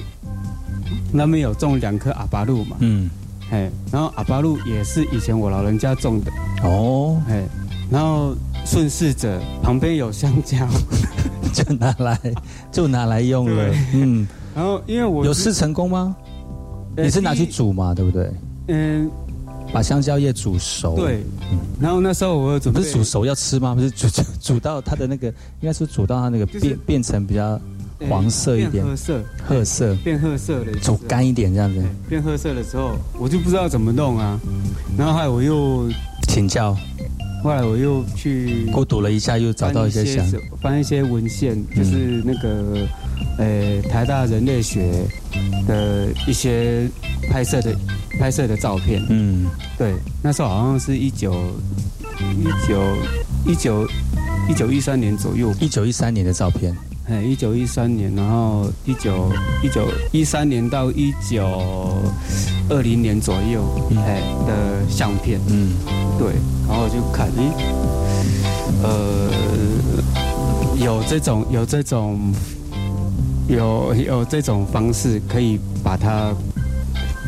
[1.11, 3.09] 那边有种两棵阿巴路嘛，嗯，
[3.51, 6.31] 哎，然后阿巴路也是以前我老人家种的，
[6.63, 7.43] 哦，哎，
[7.89, 8.35] 然后
[8.65, 10.57] 顺势着旁边有香蕉，
[11.53, 12.19] 就拿来
[12.71, 16.15] 就拿来用了，嗯，然后因为我有试成功吗？
[16.97, 18.29] 呃你是拿去煮嘛，对不对？
[18.67, 19.09] 嗯，
[19.71, 21.23] 把香蕉叶煮熟，对，
[21.79, 23.73] 然后那时候我有准备不是煮熟要吃吗？
[23.73, 25.33] 不是煮煮煮到它的那个，应
[25.63, 27.57] 该是煮到它那个变变成比较
[28.09, 31.83] 黄色一点褐，色，褐色，变褐色的，煮干一点这样子。
[32.09, 34.39] 变褐色的时候，我就不知道怎么弄啊。
[34.97, 35.89] 然后后来我又
[36.27, 36.75] 请教，
[37.43, 40.25] 后来我又去过读了一下，又找到一些想，
[40.61, 42.87] 翻一些文献，就是那个
[43.37, 45.05] 呃台大人类学
[45.67, 46.89] 的一些
[47.29, 47.75] 拍摄的
[48.19, 49.05] 拍摄的照片。
[49.09, 49.45] 嗯，
[49.77, 49.93] 对，
[50.23, 51.33] 那时候好像是一九
[52.19, 52.97] 一九
[53.45, 53.87] 一九
[54.49, 55.53] 一九一三年左右。
[55.59, 56.75] 一九一三年的照片，
[57.07, 59.29] 哎，一九一三年，然后一九
[59.63, 61.43] 一九一三年到一九
[62.69, 63.63] 二零年左右，
[64.05, 65.73] 哎的相片，嗯，
[66.17, 66.33] 对，
[66.67, 67.51] 然后我就看，诶，
[68.83, 69.29] 呃，
[70.77, 72.31] 有这种有这种
[73.47, 76.33] 有有这种方式可以把它，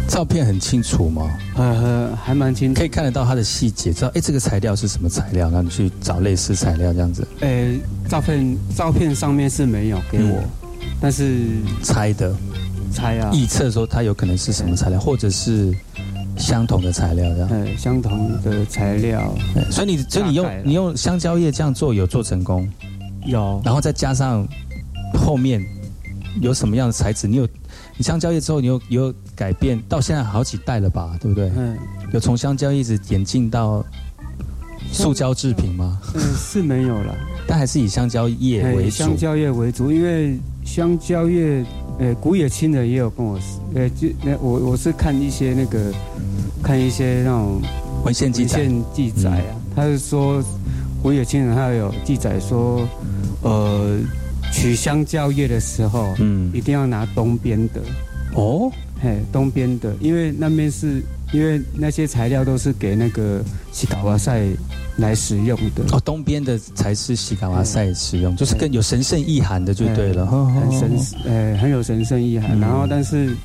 [0.08, 1.30] 照片很清楚吗？
[1.56, 7.28] 呃，还蛮清楚，可以看得到它的细节，知道哎这个材料是什么材料，然后你去找类似材料这样子。
[7.39, 7.74] 呃，
[8.08, 10.43] 照片照片上面是没有给我，
[11.01, 11.47] 但是
[11.82, 12.36] 猜的，
[12.91, 15.74] 猜啊，臆测说它有可能是什么材料，或者是
[16.38, 17.49] 相同的材料这样。
[17.51, 19.34] 嗯，相同的材料，
[19.72, 22.70] 所以你所以你用你用香蕉叶这样做有做成功，
[23.26, 24.47] 有，然后再加上
[25.14, 25.64] 后面
[26.41, 27.28] 有什么样的材质？
[27.28, 27.47] 你有
[27.98, 31.52] 你香蕉叶之后，你又有改变，到现在好几代了吧，对不对？
[31.56, 31.78] 嗯，
[32.12, 33.86] 有从香蕉一直演进到
[34.91, 36.00] 塑胶制品吗？
[36.16, 37.16] 嗯，是没有了。
[37.48, 41.64] 但还是以香蕉叶为香蕉叶为主，因为香蕉叶，
[42.00, 43.38] 呃，古野亲人也有跟我，
[43.76, 45.94] 呃，就那我我是看一些那个，
[46.64, 47.62] 看一些那种
[48.06, 50.41] 文献记载文献记载啊，他是说
[51.02, 52.88] 古野亲人他有记载说，
[53.41, 54.00] 呃，
[54.54, 57.82] 取香蕉叶的时候，嗯，一定要拿东边的，
[58.36, 61.01] 哦，嘿，东边的，因为那边是
[61.34, 64.45] 因为那些材料都是给那个西卡瓦塞
[64.97, 65.84] 来使用的。
[65.91, 70.24] 哦，东边的才是西卡瓦塞使用，就是更有神圣意涵的就对了。
[70.26, 72.51] 哎很神，呃，很有神圣意涵。
[72.58, 72.62] 嗯。
[72.62, 73.36] 然后，但是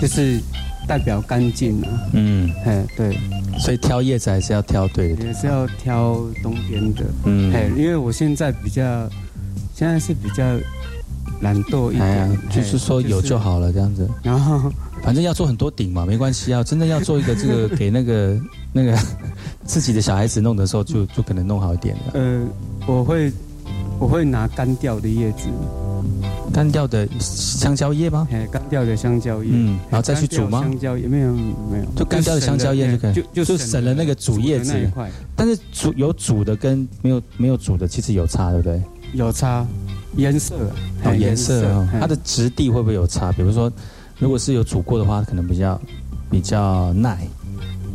[0.00, 0.40] 就是
[0.88, 3.16] 代表干净啊，嗯，哎，对，
[3.58, 5.26] 所以挑叶子还是要挑对的。
[5.26, 7.52] 也是要挑东边的，嗯。
[7.52, 8.82] 哎，因为我现在比较，
[9.78, 10.42] 现在是比较
[11.40, 14.08] 懒惰一点，，就是说有就好了这样子。
[14.24, 14.68] 然 后
[15.04, 16.64] 反正要做很多顶嘛，没关系啊。
[16.64, 18.36] 真的要做一个这个给那个
[18.74, 18.98] 那个
[19.64, 22.02] 自己的小孩子弄的时候，就就可能弄好一点了。
[22.14, 22.44] 呃，
[22.88, 23.32] 我会
[24.00, 25.46] 我会拿干掉的叶子，
[26.52, 28.26] 干掉的香蕉叶吗？
[28.32, 30.58] 哎，干掉的香蕉叶，嗯，然后再去煮吗？
[30.62, 34.74] 香蕉叶没有没有，就干掉的香蕉叶就可以，就就就省了那个煮叶子
[35.36, 38.82] 但是煮有煮的跟没有没有煮的其实有差，对不对？
[39.12, 39.66] 有差
[40.16, 40.54] 颜色，
[41.18, 43.32] 颜色它的质地会不会有差？
[43.32, 43.70] 比如说，
[44.18, 45.80] 如果是有煮过的话，可能比较
[46.30, 47.26] 比较耐，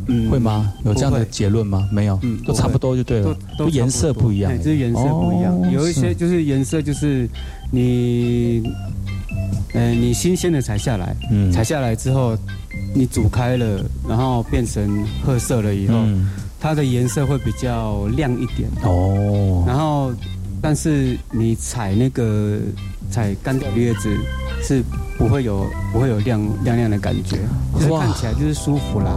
[0.08, 0.72] 嗯会吗？
[0.86, 1.88] 有这样的结论吗？
[1.92, 7.28] 没有，嗯都差不多就对了，都就颜色不一样是颜色不一样，哦有一些就是颜色就是
[7.72, 8.64] 你，
[9.74, 11.52] 呃，你新鲜的采下来，嗯。
[11.52, 12.38] 采下来之后，
[12.94, 16.30] 你煮开了，然后变成褐色了以后，嗯。
[16.60, 18.70] 它的颜色会比较亮一点。
[18.86, 20.14] 哦，然后，
[20.64, 22.58] 但是你踩那个
[23.12, 24.10] 踩干掉的叶子
[24.62, 24.82] 是
[25.18, 27.38] 不会有不会有亮亮亮的感觉，
[27.76, 29.14] 就是看起来就是舒服啦。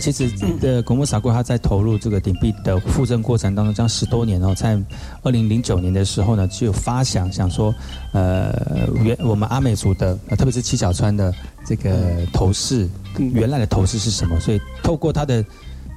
[0.00, 0.28] 其实
[0.58, 4.76] 的古木傻瓜他在投入这个顶壁的复振过程当中，这样十多年哦，在
[5.22, 7.74] 二零零九年的时候呢，就有发想想说，
[8.12, 8.52] 呃，
[9.04, 11.32] 原我们阿美族的，呃特别是七角川的
[11.66, 12.88] 这个头饰，
[13.18, 14.40] 原来的头饰是什么？
[14.40, 15.44] 所以透过他的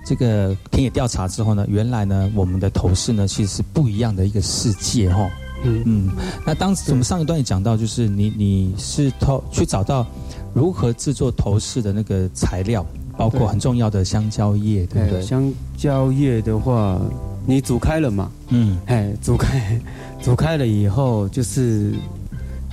[0.05, 5.29] 这个田野调查之后呢，原来呢，我们的头饰呢，其实是不一样的一个世界哈、哦。
[5.65, 6.09] 嗯嗯，
[6.45, 10.05] 那当时我们上一段也讲到，就是你你是透去找到
[10.53, 12.85] 如何制作头饰的那个材料，
[13.17, 15.03] 包括很重要的香蕉叶，对。
[15.03, 15.19] 不对？
[15.19, 16.99] 哎香蕉叶的话，
[17.45, 18.31] 你煮开了嘛？
[18.49, 19.79] 嗯，哎，煮开，
[20.21, 21.93] 煮开了以后，就是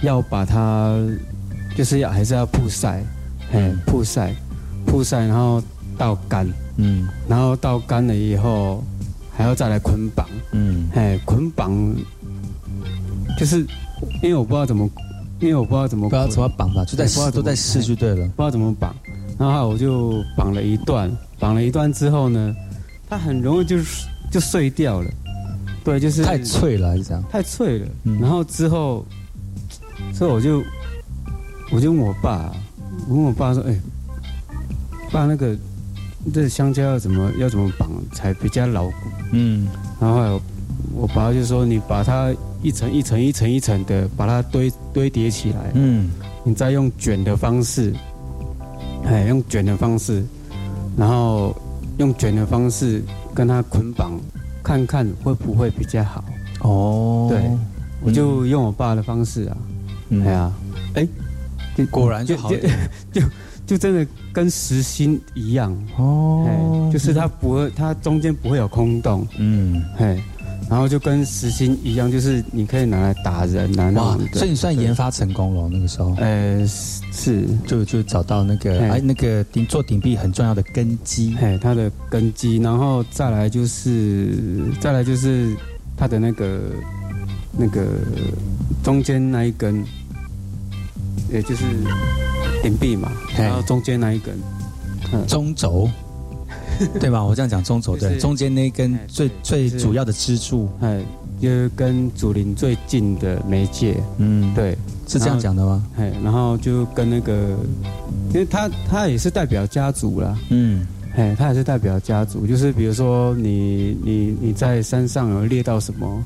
[0.03, 0.97] 要把它，
[1.77, 3.03] 就是要还是要曝晒，
[3.53, 4.35] 哎，曝晒，
[4.87, 5.63] 曝晒，然后
[5.99, 8.83] 到干，嗯，然后到干了以后
[9.37, 11.73] 还要再来捆绑，嗯，哎，捆绑
[13.39, 13.59] 就是
[14.23, 14.89] 因为我不知道怎么，
[15.41, 18.17] 因为我不知道怎么不知道怎么绑吧，就在都在试就对了。
[18.17, 18.95] 不知道怎么绑，
[19.41, 22.55] 然后我就绑了一段，绑了一段之后呢，
[23.09, 23.79] 它很容易就
[24.31, 25.11] 就碎掉了，
[25.83, 27.25] 对，就是太脆了还是这样？
[27.33, 27.89] 太脆了。
[28.05, 29.03] 嗯然后之后，
[30.13, 30.63] 之后我就
[31.73, 32.53] 我就问我爸，
[33.09, 33.75] 我问我爸说：“哎、
[35.11, 35.57] 爸，那个
[36.35, 38.95] 这香蕉要怎么要怎么绑才比较牢固
[39.33, 39.67] 嗯，？”
[39.99, 40.43] 然后后
[40.95, 42.31] 我爸就说：“你把它
[42.63, 46.11] 一层一层一层一层的把它堆堆叠起来，嗯，
[46.45, 47.95] 你再用卷的方式，
[49.05, 50.25] 哎，用卷的方式，
[50.97, 51.55] 然后
[51.99, 53.03] 用卷的方式
[53.35, 54.19] 跟它捆绑，
[54.63, 56.25] 看看会不会比较好。”
[56.63, 57.43] 哦，对，
[58.03, 59.57] 我就用我爸的方式啊，
[60.11, 60.25] 嗯。
[60.27, 60.53] 哎呀，
[60.95, 61.09] 哎，
[61.77, 62.61] 就果然就好点。
[63.13, 63.27] 就就
[63.67, 65.73] 就真的跟实心一样。
[65.97, 70.23] 哦哎，就是它不会，它中间不会有空洞，嗯，哎，
[70.71, 74.39] 然后就跟实心一样，就是你可以拿来打人啊那哇种，的。
[74.39, 76.65] 所以你算研发成功了，那个时候，呃，
[77.13, 77.45] 是。
[77.67, 84.33] 就就找到那个哎哎那个顶做顶壁很重要的根基，哎，它的根基，然后再来就是
[84.81, 85.57] 再来就是
[85.97, 86.61] 它的那个
[87.59, 87.87] 那个
[88.85, 89.85] 中间那一根，
[91.33, 91.65] 也就是
[92.63, 93.43] 顶壁嘛，嘿。
[93.43, 94.35] 然后中间那一根，
[95.13, 95.91] 嗯，中轴，
[97.01, 97.25] 对吧？
[97.25, 101.03] 我这样讲中轴对，中间那一根哎最最主要的支柱，哎，
[101.41, 104.77] 就是跟祖灵最近的媒介，嗯，，对，
[105.07, 105.85] 是这样讲的吗？
[105.99, 107.57] 哎，然后就跟那个，
[108.33, 116.25] 因为他他也是代表家族啦，嗯，哎，他也是代表家族，就是比如说你你你在山上有猎到什么，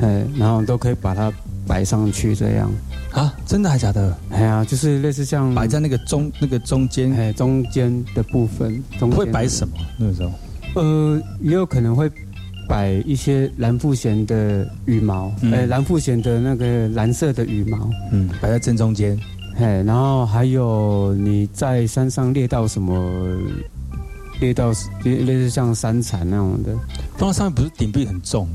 [0.00, 1.32] 哎，然后都可以把它
[1.66, 2.70] 摆上去这样，
[3.14, 4.16] 啊，真的还假的？
[4.30, 9.18] 哎呀，就是类似像摆在那个中那个中间，哎中间的部分，中间。
[9.18, 9.74] 会摆什么？
[9.96, 10.32] 那个时候，
[10.82, 12.10] 呃，也有可能会
[12.68, 15.52] 摆一些蓝腹鹇的羽毛，嗯。
[15.52, 19.16] 哎、蓝腹鹇的那个蓝色的羽毛，嗯，摆在正中间，
[19.54, 23.38] 嘿，然后还有你在山上猎到什么，
[24.40, 24.72] 猎到
[25.04, 26.74] 类类似像山蚕那种的，
[27.16, 28.48] 放在上面不是顶壁很重，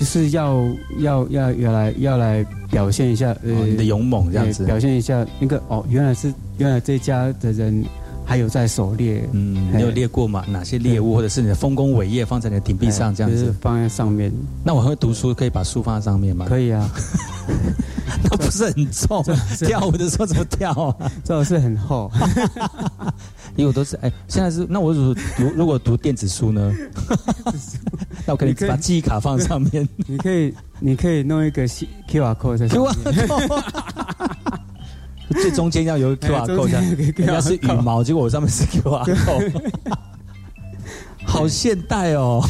[0.00, 0.66] 就是要
[1.00, 7.84] 要要要来要来表现一下，呃，哦你的勇猛这样子哎表现一下那个哦，原来是原来这家的人
[8.24, 10.42] 还有在狩猎，嗯，哎你有猎过吗？
[10.48, 13.36] 哪些猎物，或者是你的丰功伟业放在你的顶壁上这样子？
[13.36, 14.32] 哎就是放在上面，
[14.64, 16.46] 那我很会读书，可以把书放在上面吗？
[16.48, 16.88] 可以啊，
[18.24, 19.22] 那不是很重？
[19.60, 21.12] 跳舞的时候怎么跳啊？
[21.22, 22.10] 最好是很厚。
[23.56, 26.72] 因为我都是哎，现在是那我如果读如果读电子书呢？
[28.30, 29.88] 那我可以把记忆卡放上面。
[30.06, 32.94] 你可以，你可以弄一个 QR code 在上面。
[35.42, 39.72] 最中间要有 QR 哎中 code，人家是羽毛，结果我上面是 QR code，
[41.26, 42.40] 好现代哦！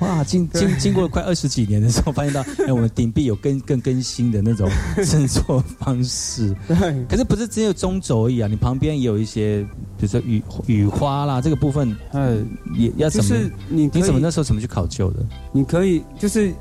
[0.00, 4.68] 哇，经经经过快二十几年的时候，发现到 哎，我们顶壁有更更更新的那种
[5.04, 6.54] 制作方式。
[6.66, 6.76] 对，
[7.08, 8.48] 可是不是只有中轴而已啊？
[8.48, 9.62] 你旁边也有一些，
[9.98, 12.36] 比如说雨雨花啦，这个部分呃，
[12.74, 13.30] 也要怎么？
[13.30, 15.24] 就是你你怎么那时候怎么去考究的？
[15.52, 16.52] 你可以就是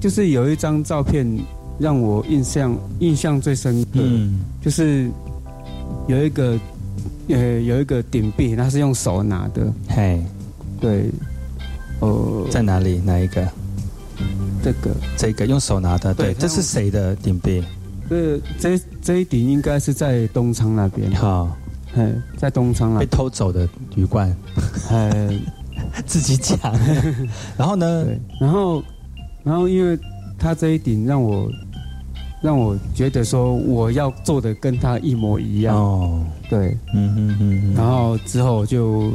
[0.00, 1.26] 就是有一张照片
[1.78, 5.08] 让我印象印象最深刻，嗯就是
[6.08, 6.58] 有一个
[7.28, 10.20] 呃有一个顶壁，它是用手拿的，嘿，
[10.80, 11.10] 对，
[12.00, 12.98] 呃，在哪里？
[13.04, 13.46] 哪一个？
[14.62, 14.90] 这个。
[15.16, 17.62] 这个用手拿的，对，对这是谁的顶壁？
[18.08, 21.54] 这这这一顶应该是在东昌那边，好，
[21.94, 23.00] 哎，在东昌那。
[23.00, 24.34] 被，偷走的鱼罐，
[24.90, 25.30] 呃，
[26.06, 26.58] 自己讲。
[27.58, 28.04] 然后呢？
[28.04, 28.82] 对，然后
[29.44, 29.98] 然后因为
[30.38, 31.50] 他这一顶让我
[32.40, 39.12] 让我觉得说我要做的跟他一模一样，哦，对，嗯哼哼哼，然后之后就，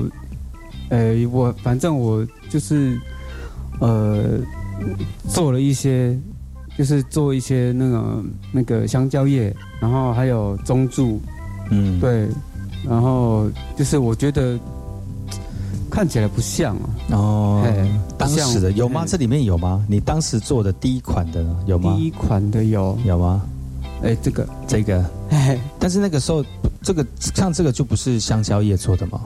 [0.89, 2.99] 呃，我反正我就是，
[3.79, 4.39] 呃，
[5.29, 6.17] 做了一些，
[6.77, 11.19] 就是做一些那个那个香蕉叶，然后还有中柱，
[11.71, 12.27] 嗯，对，
[12.87, 14.59] 然后就是我觉得
[15.89, 19.03] 看起来不像啊，哦嘿，当时的有吗？
[19.07, 19.85] 这里面有吗？
[19.87, 22.03] 你当时做的第一款的呢有吗第？
[22.05, 23.41] 一款的有，有吗？
[24.03, 26.43] 哎，这个，这个，嘿，但是那个时候，
[26.81, 29.21] 这个像这个就不是香蕉叶做的嘛？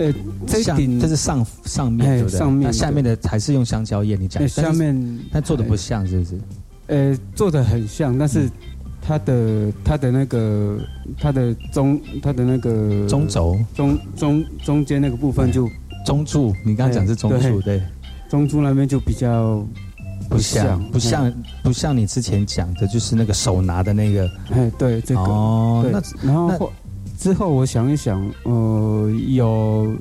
[0.00, 0.14] 呃，
[0.46, 2.38] 这一像顶这是上上面哎对不对？
[2.38, 6.40] 上面那下面的还是用香蕉叶，你讲下面但做的不像，是不是？
[6.86, 8.48] 呃，做的很像，但是
[9.02, 10.78] 它的它的那个
[11.18, 15.68] 它的中它的那个中轴、中中中间那个部分就
[16.06, 17.82] 中柱，你刚刚讲是中柱，对，
[18.30, 19.62] 中柱那边就比较
[20.30, 21.32] 不像不像
[21.62, 24.30] 不像你之前讲的，就是那个手拿的那个。
[24.50, 26.72] 哎，对这个，哦，对那然后
[27.20, 29.94] 之后我想一想，呃，有，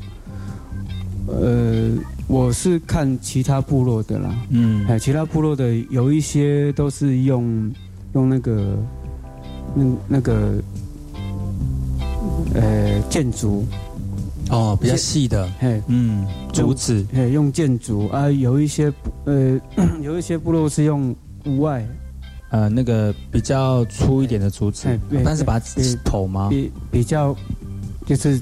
[1.27, 1.91] 呃，
[2.27, 7.69] 我是看其他部落的啦，嗯，哎，其他部落的有一些都是用
[8.13, 8.77] 用那个
[9.75, 10.63] 那那个
[12.55, 13.65] 呃建筑。
[14.49, 18.07] 哦，比较细的，嘿，嗯，竹子，嘿，用建筑。
[18.07, 18.91] 啊，有一些
[19.25, 19.59] 呃
[20.01, 21.13] 有一些部落是用
[21.45, 21.85] 屋外。
[22.49, 24.87] 呃，那个比较粗一点的竹子，
[25.23, 25.65] 但是把它
[26.03, 26.47] 头吗？
[26.49, 27.35] 比比较
[28.05, 28.41] 就是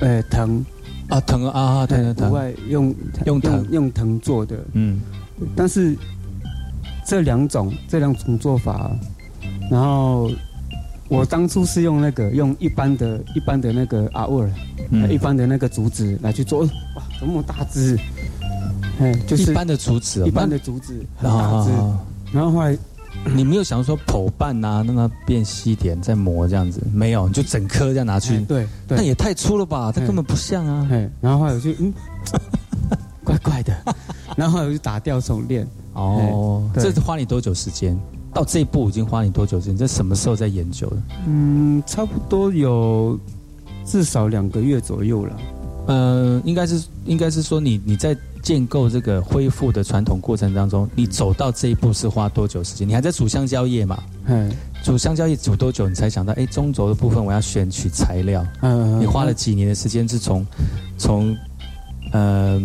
[0.00, 0.64] 呃藤。
[1.08, 2.94] 啊藤啊啊对对藤，外用
[3.26, 3.66] 用藤。
[3.72, 5.00] 用藤做的，嗯，
[5.56, 5.96] 但是
[7.04, 8.92] 这两种这两种做法，
[9.68, 10.30] 然后
[11.08, 17.98] 我当初是用那个用一般的一般的那个阿沃尔，一般的那个竹子来去做，哇，这么大只，
[19.00, 21.70] 哎，就是一般的竹子，一般的竹子很大只，
[22.32, 22.78] 然后后来。
[23.34, 26.80] 你没有想说剖半呐，让它变细点再磨这样子？
[26.92, 28.40] 没有，你就整颗这样拿去。
[28.40, 29.92] 对，那也太粗了吧？
[29.92, 30.88] 它根本不像啊。
[31.20, 31.92] 然后后来我就嗯，
[33.22, 33.76] 怪怪的。
[34.36, 35.66] 然后后来我就打掉重练。
[35.92, 37.98] 哦，这花你多久时间？
[38.32, 39.76] 到这一步已经花你多久时间？
[39.76, 40.96] 这什么时候在研究的？
[41.26, 43.18] 嗯，差不多有
[43.84, 45.36] 至少两个月左右了。
[45.86, 48.16] 呃，应该是应该是说你你在。
[48.42, 52.88] 建构这个恢复的传统过程当中，你走到这一步是花多久时间？
[52.88, 54.02] 你还在煮香蕉叶嘛？
[54.26, 54.50] 嗯，
[54.82, 55.88] 煮香蕉叶煮多久？
[55.88, 58.44] 你才想到，哎，中轴的部分我要选取材料。
[58.62, 60.46] 嗯，你花了几年的时间，是从
[60.96, 61.36] 从
[62.12, 62.60] 呃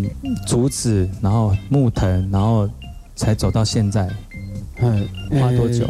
[0.47, 2.69] 竹子，然后木藤，然后
[3.15, 4.09] 才走到现在。
[4.77, 5.07] 嗯，
[5.39, 5.89] 花多久？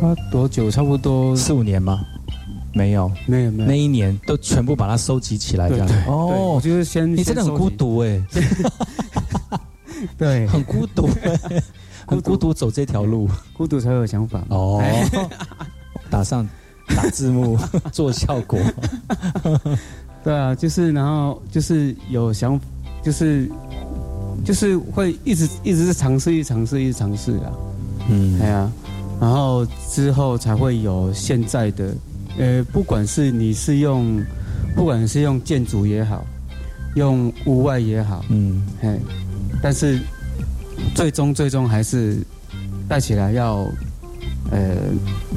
[0.00, 0.70] 花多久？
[0.70, 2.04] 差不多四五年吗？
[2.74, 3.68] 没有，没有，没有。
[3.68, 5.88] 那一年都全部把它收集起来，这样。
[6.06, 8.22] 哦，就是先，你真的很孤独哎。
[10.18, 11.08] 对，很 孤独，
[12.06, 14.42] 很孤独走这条路，孤独才有想法。
[14.48, 14.82] 哦，
[16.10, 16.48] 打上
[16.88, 17.56] 打字幕
[17.92, 18.58] 做效果。
[20.24, 22.60] 对啊，就是然后就是有想，
[23.02, 23.48] 就是
[24.44, 27.52] 就是会一直一直是尝试，一尝试，一尝试啊。
[28.08, 28.72] 嗯，对啊，
[29.20, 31.94] 然后之后才会有现在的。
[32.38, 34.18] 呃，不管是你是用，
[34.74, 36.24] 不管是用建筑也好，
[36.96, 38.98] 用屋外也好，嗯，嘿，
[39.62, 39.98] 但是
[40.94, 42.18] 最终最终还是
[42.88, 43.68] 戴起来要
[44.50, 44.76] 呃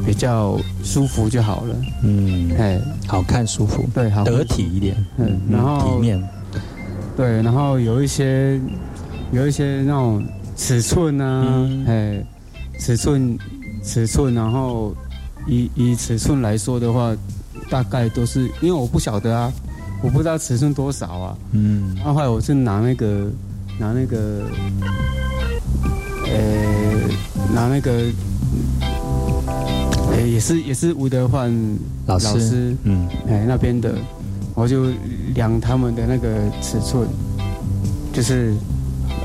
[0.06, 6.24] 比较舒服就好了，嗯，嘿，好看舒服，对，好得体一点，嗯，然后体面，
[7.18, 8.58] 对，然后有一些
[9.34, 10.26] 有一些那种
[10.56, 12.26] 尺寸啊，哎，
[12.80, 13.38] 尺寸
[13.84, 14.96] 尺寸，然后。
[15.48, 17.16] 以以尺寸来说的话，
[17.70, 19.52] 大概都是因为我不晓得啊，
[20.02, 21.38] 我不知道尺寸多少啊。
[21.52, 21.96] 嗯。
[22.04, 23.30] 后来我是拿那个
[23.80, 24.44] 拿那个，
[26.26, 27.92] 呃，拿那个，
[30.12, 31.54] 呃，也是也是吴德焕
[32.06, 33.94] 老师，嗯，哎那边的，
[34.54, 34.88] 我就
[35.34, 36.30] 量他们的那个
[36.62, 37.08] 尺寸，
[38.14, 38.54] 就是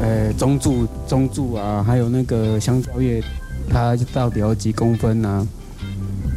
[0.01, 3.23] 呃中柱中柱啊，还有那个香蕉叶，
[3.69, 5.47] 它到底有几公分呢？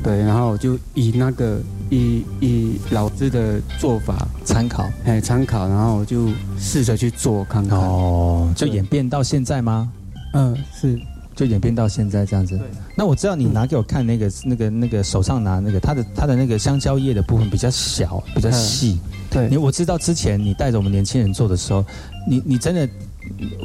[0.03, 6.27] 对，然后就以那个以以老师的做法参考，哎，参考，然后我就
[6.59, 7.79] 试着去做看看。
[7.79, 9.89] 哦，就演变到现在吗？
[10.33, 10.99] 嗯，是，
[11.35, 12.59] 就演变到现在这样子。
[12.97, 18.99] 那我知道你拿给我看那个那个那个手上拿那个，它的它的那个香蕉叶的部分比较小，比较细。
[19.31, 21.85] 对，你我知道之前你带着我们年轻人做的时候，
[22.27, 22.87] 你你真的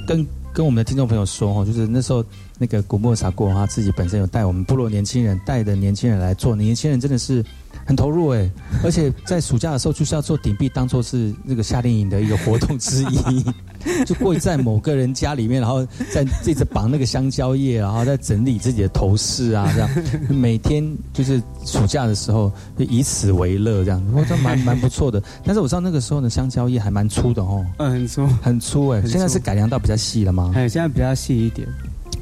[0.07, 0.25] 跟。
[0.51, 2.25] 跟我们的听众朋友说哈，就是那时候
[2.59, 7.45] 那个古莫萨过他自己本身有带我们部落年轻人带的年轻人来做，年轻人真的是
[7.87, 8.51] 很投入哎，
[8.85, 13.45] 而且在暑假的时候就是要做顶壁，当做是那个夏令营的一个活动之一。
[14.05, 19.89] 就跪在某个人家里面，然后在一直绑那个香蕉叶，然后在整理自己的头饰啊，这样
[20.29, 25.23] 每天就是暑假的时候就以此为乐，这样我觉得蛮蛮不错的。
[25.45, 29.01] 但是我知道那个时候的香蕉叶还蛮粗的哦，嗯，很粗，很粗哎。
[29.07, 30.53] 现在是改良到比较细了吗？
[30.57, 31.67] 哎，现在比较细一点，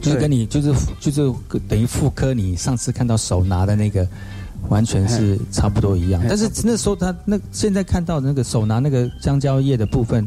[0.07, 1.33] 就是跟你就是就是
[1.69, 4.07] 等于妇科你上次看到手拿的那个，
[4.69, 6.23] 完全是差不多一样。
[6.29, 10.27] 但是那时候他那现在看到的那个手拿那个香蕉叶的部分。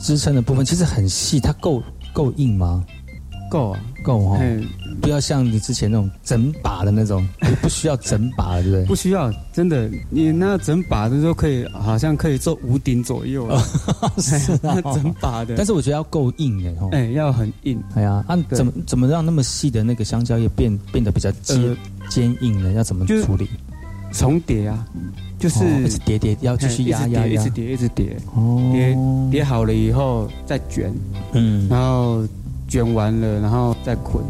[0.00, 1.80] 支撑的部分其实很细，它够
[2.12, 2.84] 够硬吗？
[3.52, 4.38] 够啊，够哈。
[5.02, 7.28] 不要像你之前那种整把的那种，
[7.60, 8.84] 不需要整把，对不对？
[8.86, 13.62] 不需要，真的，你那整把的都可以，好像可以做五顶左右了。
[14.18, 14.36] 是
[14.66, 15.54] 啊，整把的。
[15.56, 17.82] 但是我觉得要够硬哎，哎，要很硬。
[17.94, 21.76] 哎呀，啊，怎么怎么让那么细的那个香蕉叶变变得比较坚
[22.08, 22.72] 坚硬呢？
[22.72, 23.46] 要怎么处理？
[24.12, 24.86] 重叠啊。
[25.38, 28.16] 就是叠叠要继续压压压，一直叠一直叠，
[28.72, 28.96] 叠
[29.28, 30.94] 叠好了以后再卷，
[31.32, 32.24] 嗯，然后
[32.72, 34.24] 卷完了然后再捆，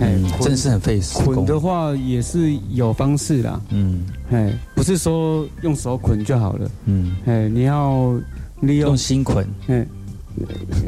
[0.00, 1.16] 哎嗯，真的是很费时。
[1.20, 4.02] 捆的话也是有方式啦，嗯。
[4.32, 8.12] 哎，不是说用手捆就好了，嗯，哎，你要
[8.60, 9.86] 利用用心捆，哎，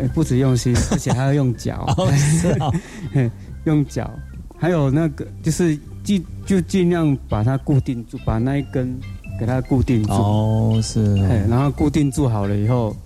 [0.01, 2.69] 呃不止用心， 而且还要用脚，哦是啊。
[3.15, 3.31] 嘿
[3.63, 4.11] 用脚，
[4.59, 8.93] 还有那个就是尽就尽量把它固定住，把那一根
[9.39, 11.15] 给它固定住，哦，是。
[11.23, 12.97] 哎，然后固定住好了以后，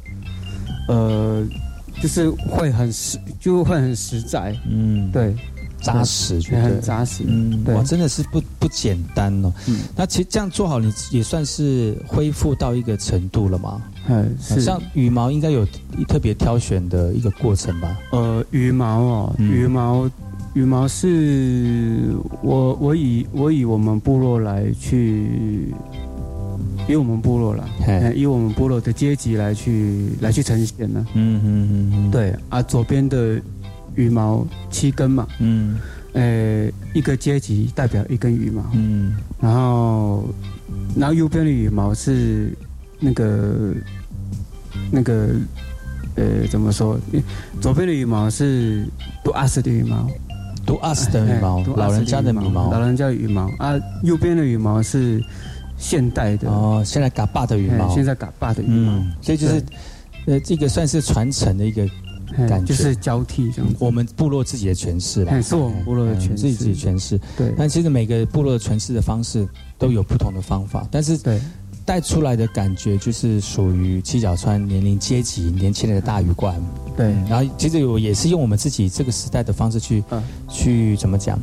[0.88, 1.44] 呃，
[2.00, 5.34] 就是会很实，就会很实在，嗯，对，
[5.80, 7.74] 扎实，对觉得很扎实，嗯，对。
[7.74, 9.52] 哇，真的是不不简单哦。
[9.68, 9.80] 嗯。
[9.94, 13.82] 那其实这样做好，你也算是恢复到一个程度了嘛？
[14.08, 14.60] 嗯，是。
[14.60, 15.66] 像羽毛应该有
[16.08, 17.98] 特别挑选的一个过程吧？
[18.12, 19.50] 呃，羽毛哦，嗯。
[19.50, 20.10] 羽毛，
[20.54, 25.74] 羽毛是我我以我以我们部落来去，
[26.90, 27.68] 以我们部落了，
[28.14, 31.06] 以我们部落的阶级来去来去呈现呢。
[31.14, 33.40] 嗯嗯嗯嗯，对啊，左边的
[33.94, 35.78] 羽毛七根嘛，嗯。
[36.12, 39.14] 呃，一个阶级代表一根羽毛，嗯。
[39.40, 40.28] 然后
[40.96, 42.52] 然后右边的羽毛是
[42.98, 43.72] 那个
[44.90, 45.28] 那个
[46.16, 46.98] 呃怎么说？
[47.60, 48.84] 左边的羽毛是
[49.22, 50.10] 杜阿斯的羽毛，
[50.66, 53.48] 读阿斯的羽毛老人家的羽毛，老人家的羽毛。
[53.58, 55.22] 啊，右边的羽毛是
[55.80, 59.64] 现代的哦，现在嘎巴的羽毛，哎现在嘎巴的羽毛，嗯，所以就是
[60.26, 61.82] 呃，这个算是传承的一个
[62.36, 63.76] 哎感觉，就是交替这样子。
[63.80, 66.28] 我们部落自己的诠释啦哎，是我们部落的诠释。
[66.34, 67.18] 嗯自己自己诠释。
[67.36, 67.52] 对。
[67.56, 71.40] 但其实每个部落的诠释的方式都有不同的方法，但是对。
[71.82, 76.54] 带出来的感觉就是属于七角川年龄阶级年轻人的大鱼观。
[76.96, 80.22] 对，然后其实我也是用我们自己这个时代的方式去、嗯。
[80.48, 81.36] 去怎么讲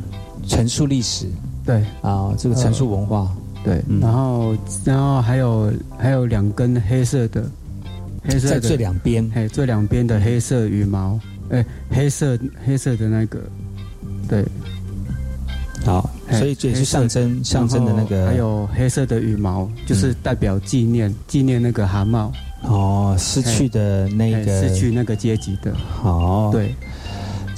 [0.46, 1.26] 陈述历史
[1.66, 1.84] 对。
[2.00, 3.30] 啊，这个陈述文化。
[3.64, 4.00] 对，嗯。
[4.00, 7.44] 然后然后还有还有两根黑色的，
[8.24, 11.18] 黑色的在最两边，哎，最两边的黑色羽毛，
[11.50, 13.38] 哎，黑色黑色的那个，
[14.28, 14.44] 对，
[15.84, 22.30] 好，哎所以这也是象征象征的那个，然后还有黑色的羽毛，就是代表纪念纪念那个蛤蟆。
[22.62, 26.74] 哦失去的那哎个失去那个阶级的，好，对。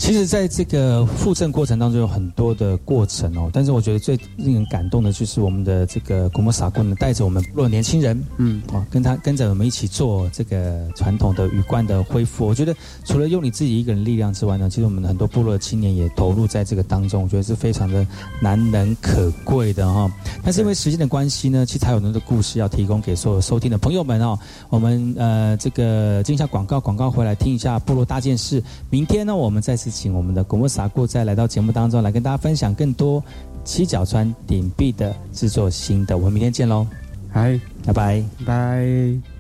[0.01, 12.47] 其实，在这个复振过程当中有很多的过程哦，但是我觉得最令人感动的就是我们的这个古莫萨棍呢，带着我们部落年轻人，嗯，啊，跟他跟着我们一起做这个传统的羽冠的恢复。
[12.47, 12.75] 我觉得
[13.05, 18.05] 除了用你自己一个人力量之外呢，其实我们很多部落的青年也投入在这个当中，我觉得是非常的
[18.41, 20.11] 难能可贵的哈、
[20.43, 24.39] 但是因为时间的关系呢，其实还有很多的故事要提供给所有收听的朋友们哦。
[24.71, 28.63] 我们呃这个进一下广告，广告回来听一下部落大件事。
[28.89, 33.23] 明天呢，我们再次请我们的古木傻固再来到节目当中来跟大家分享更多
[33.65, 36.17] 七角川顶壁的制作心得。
[36.17, 36.87] 我们明天见喽，
[37.33, 38.25] 嗨，拜拜。
[38.47, 39.40] 拜。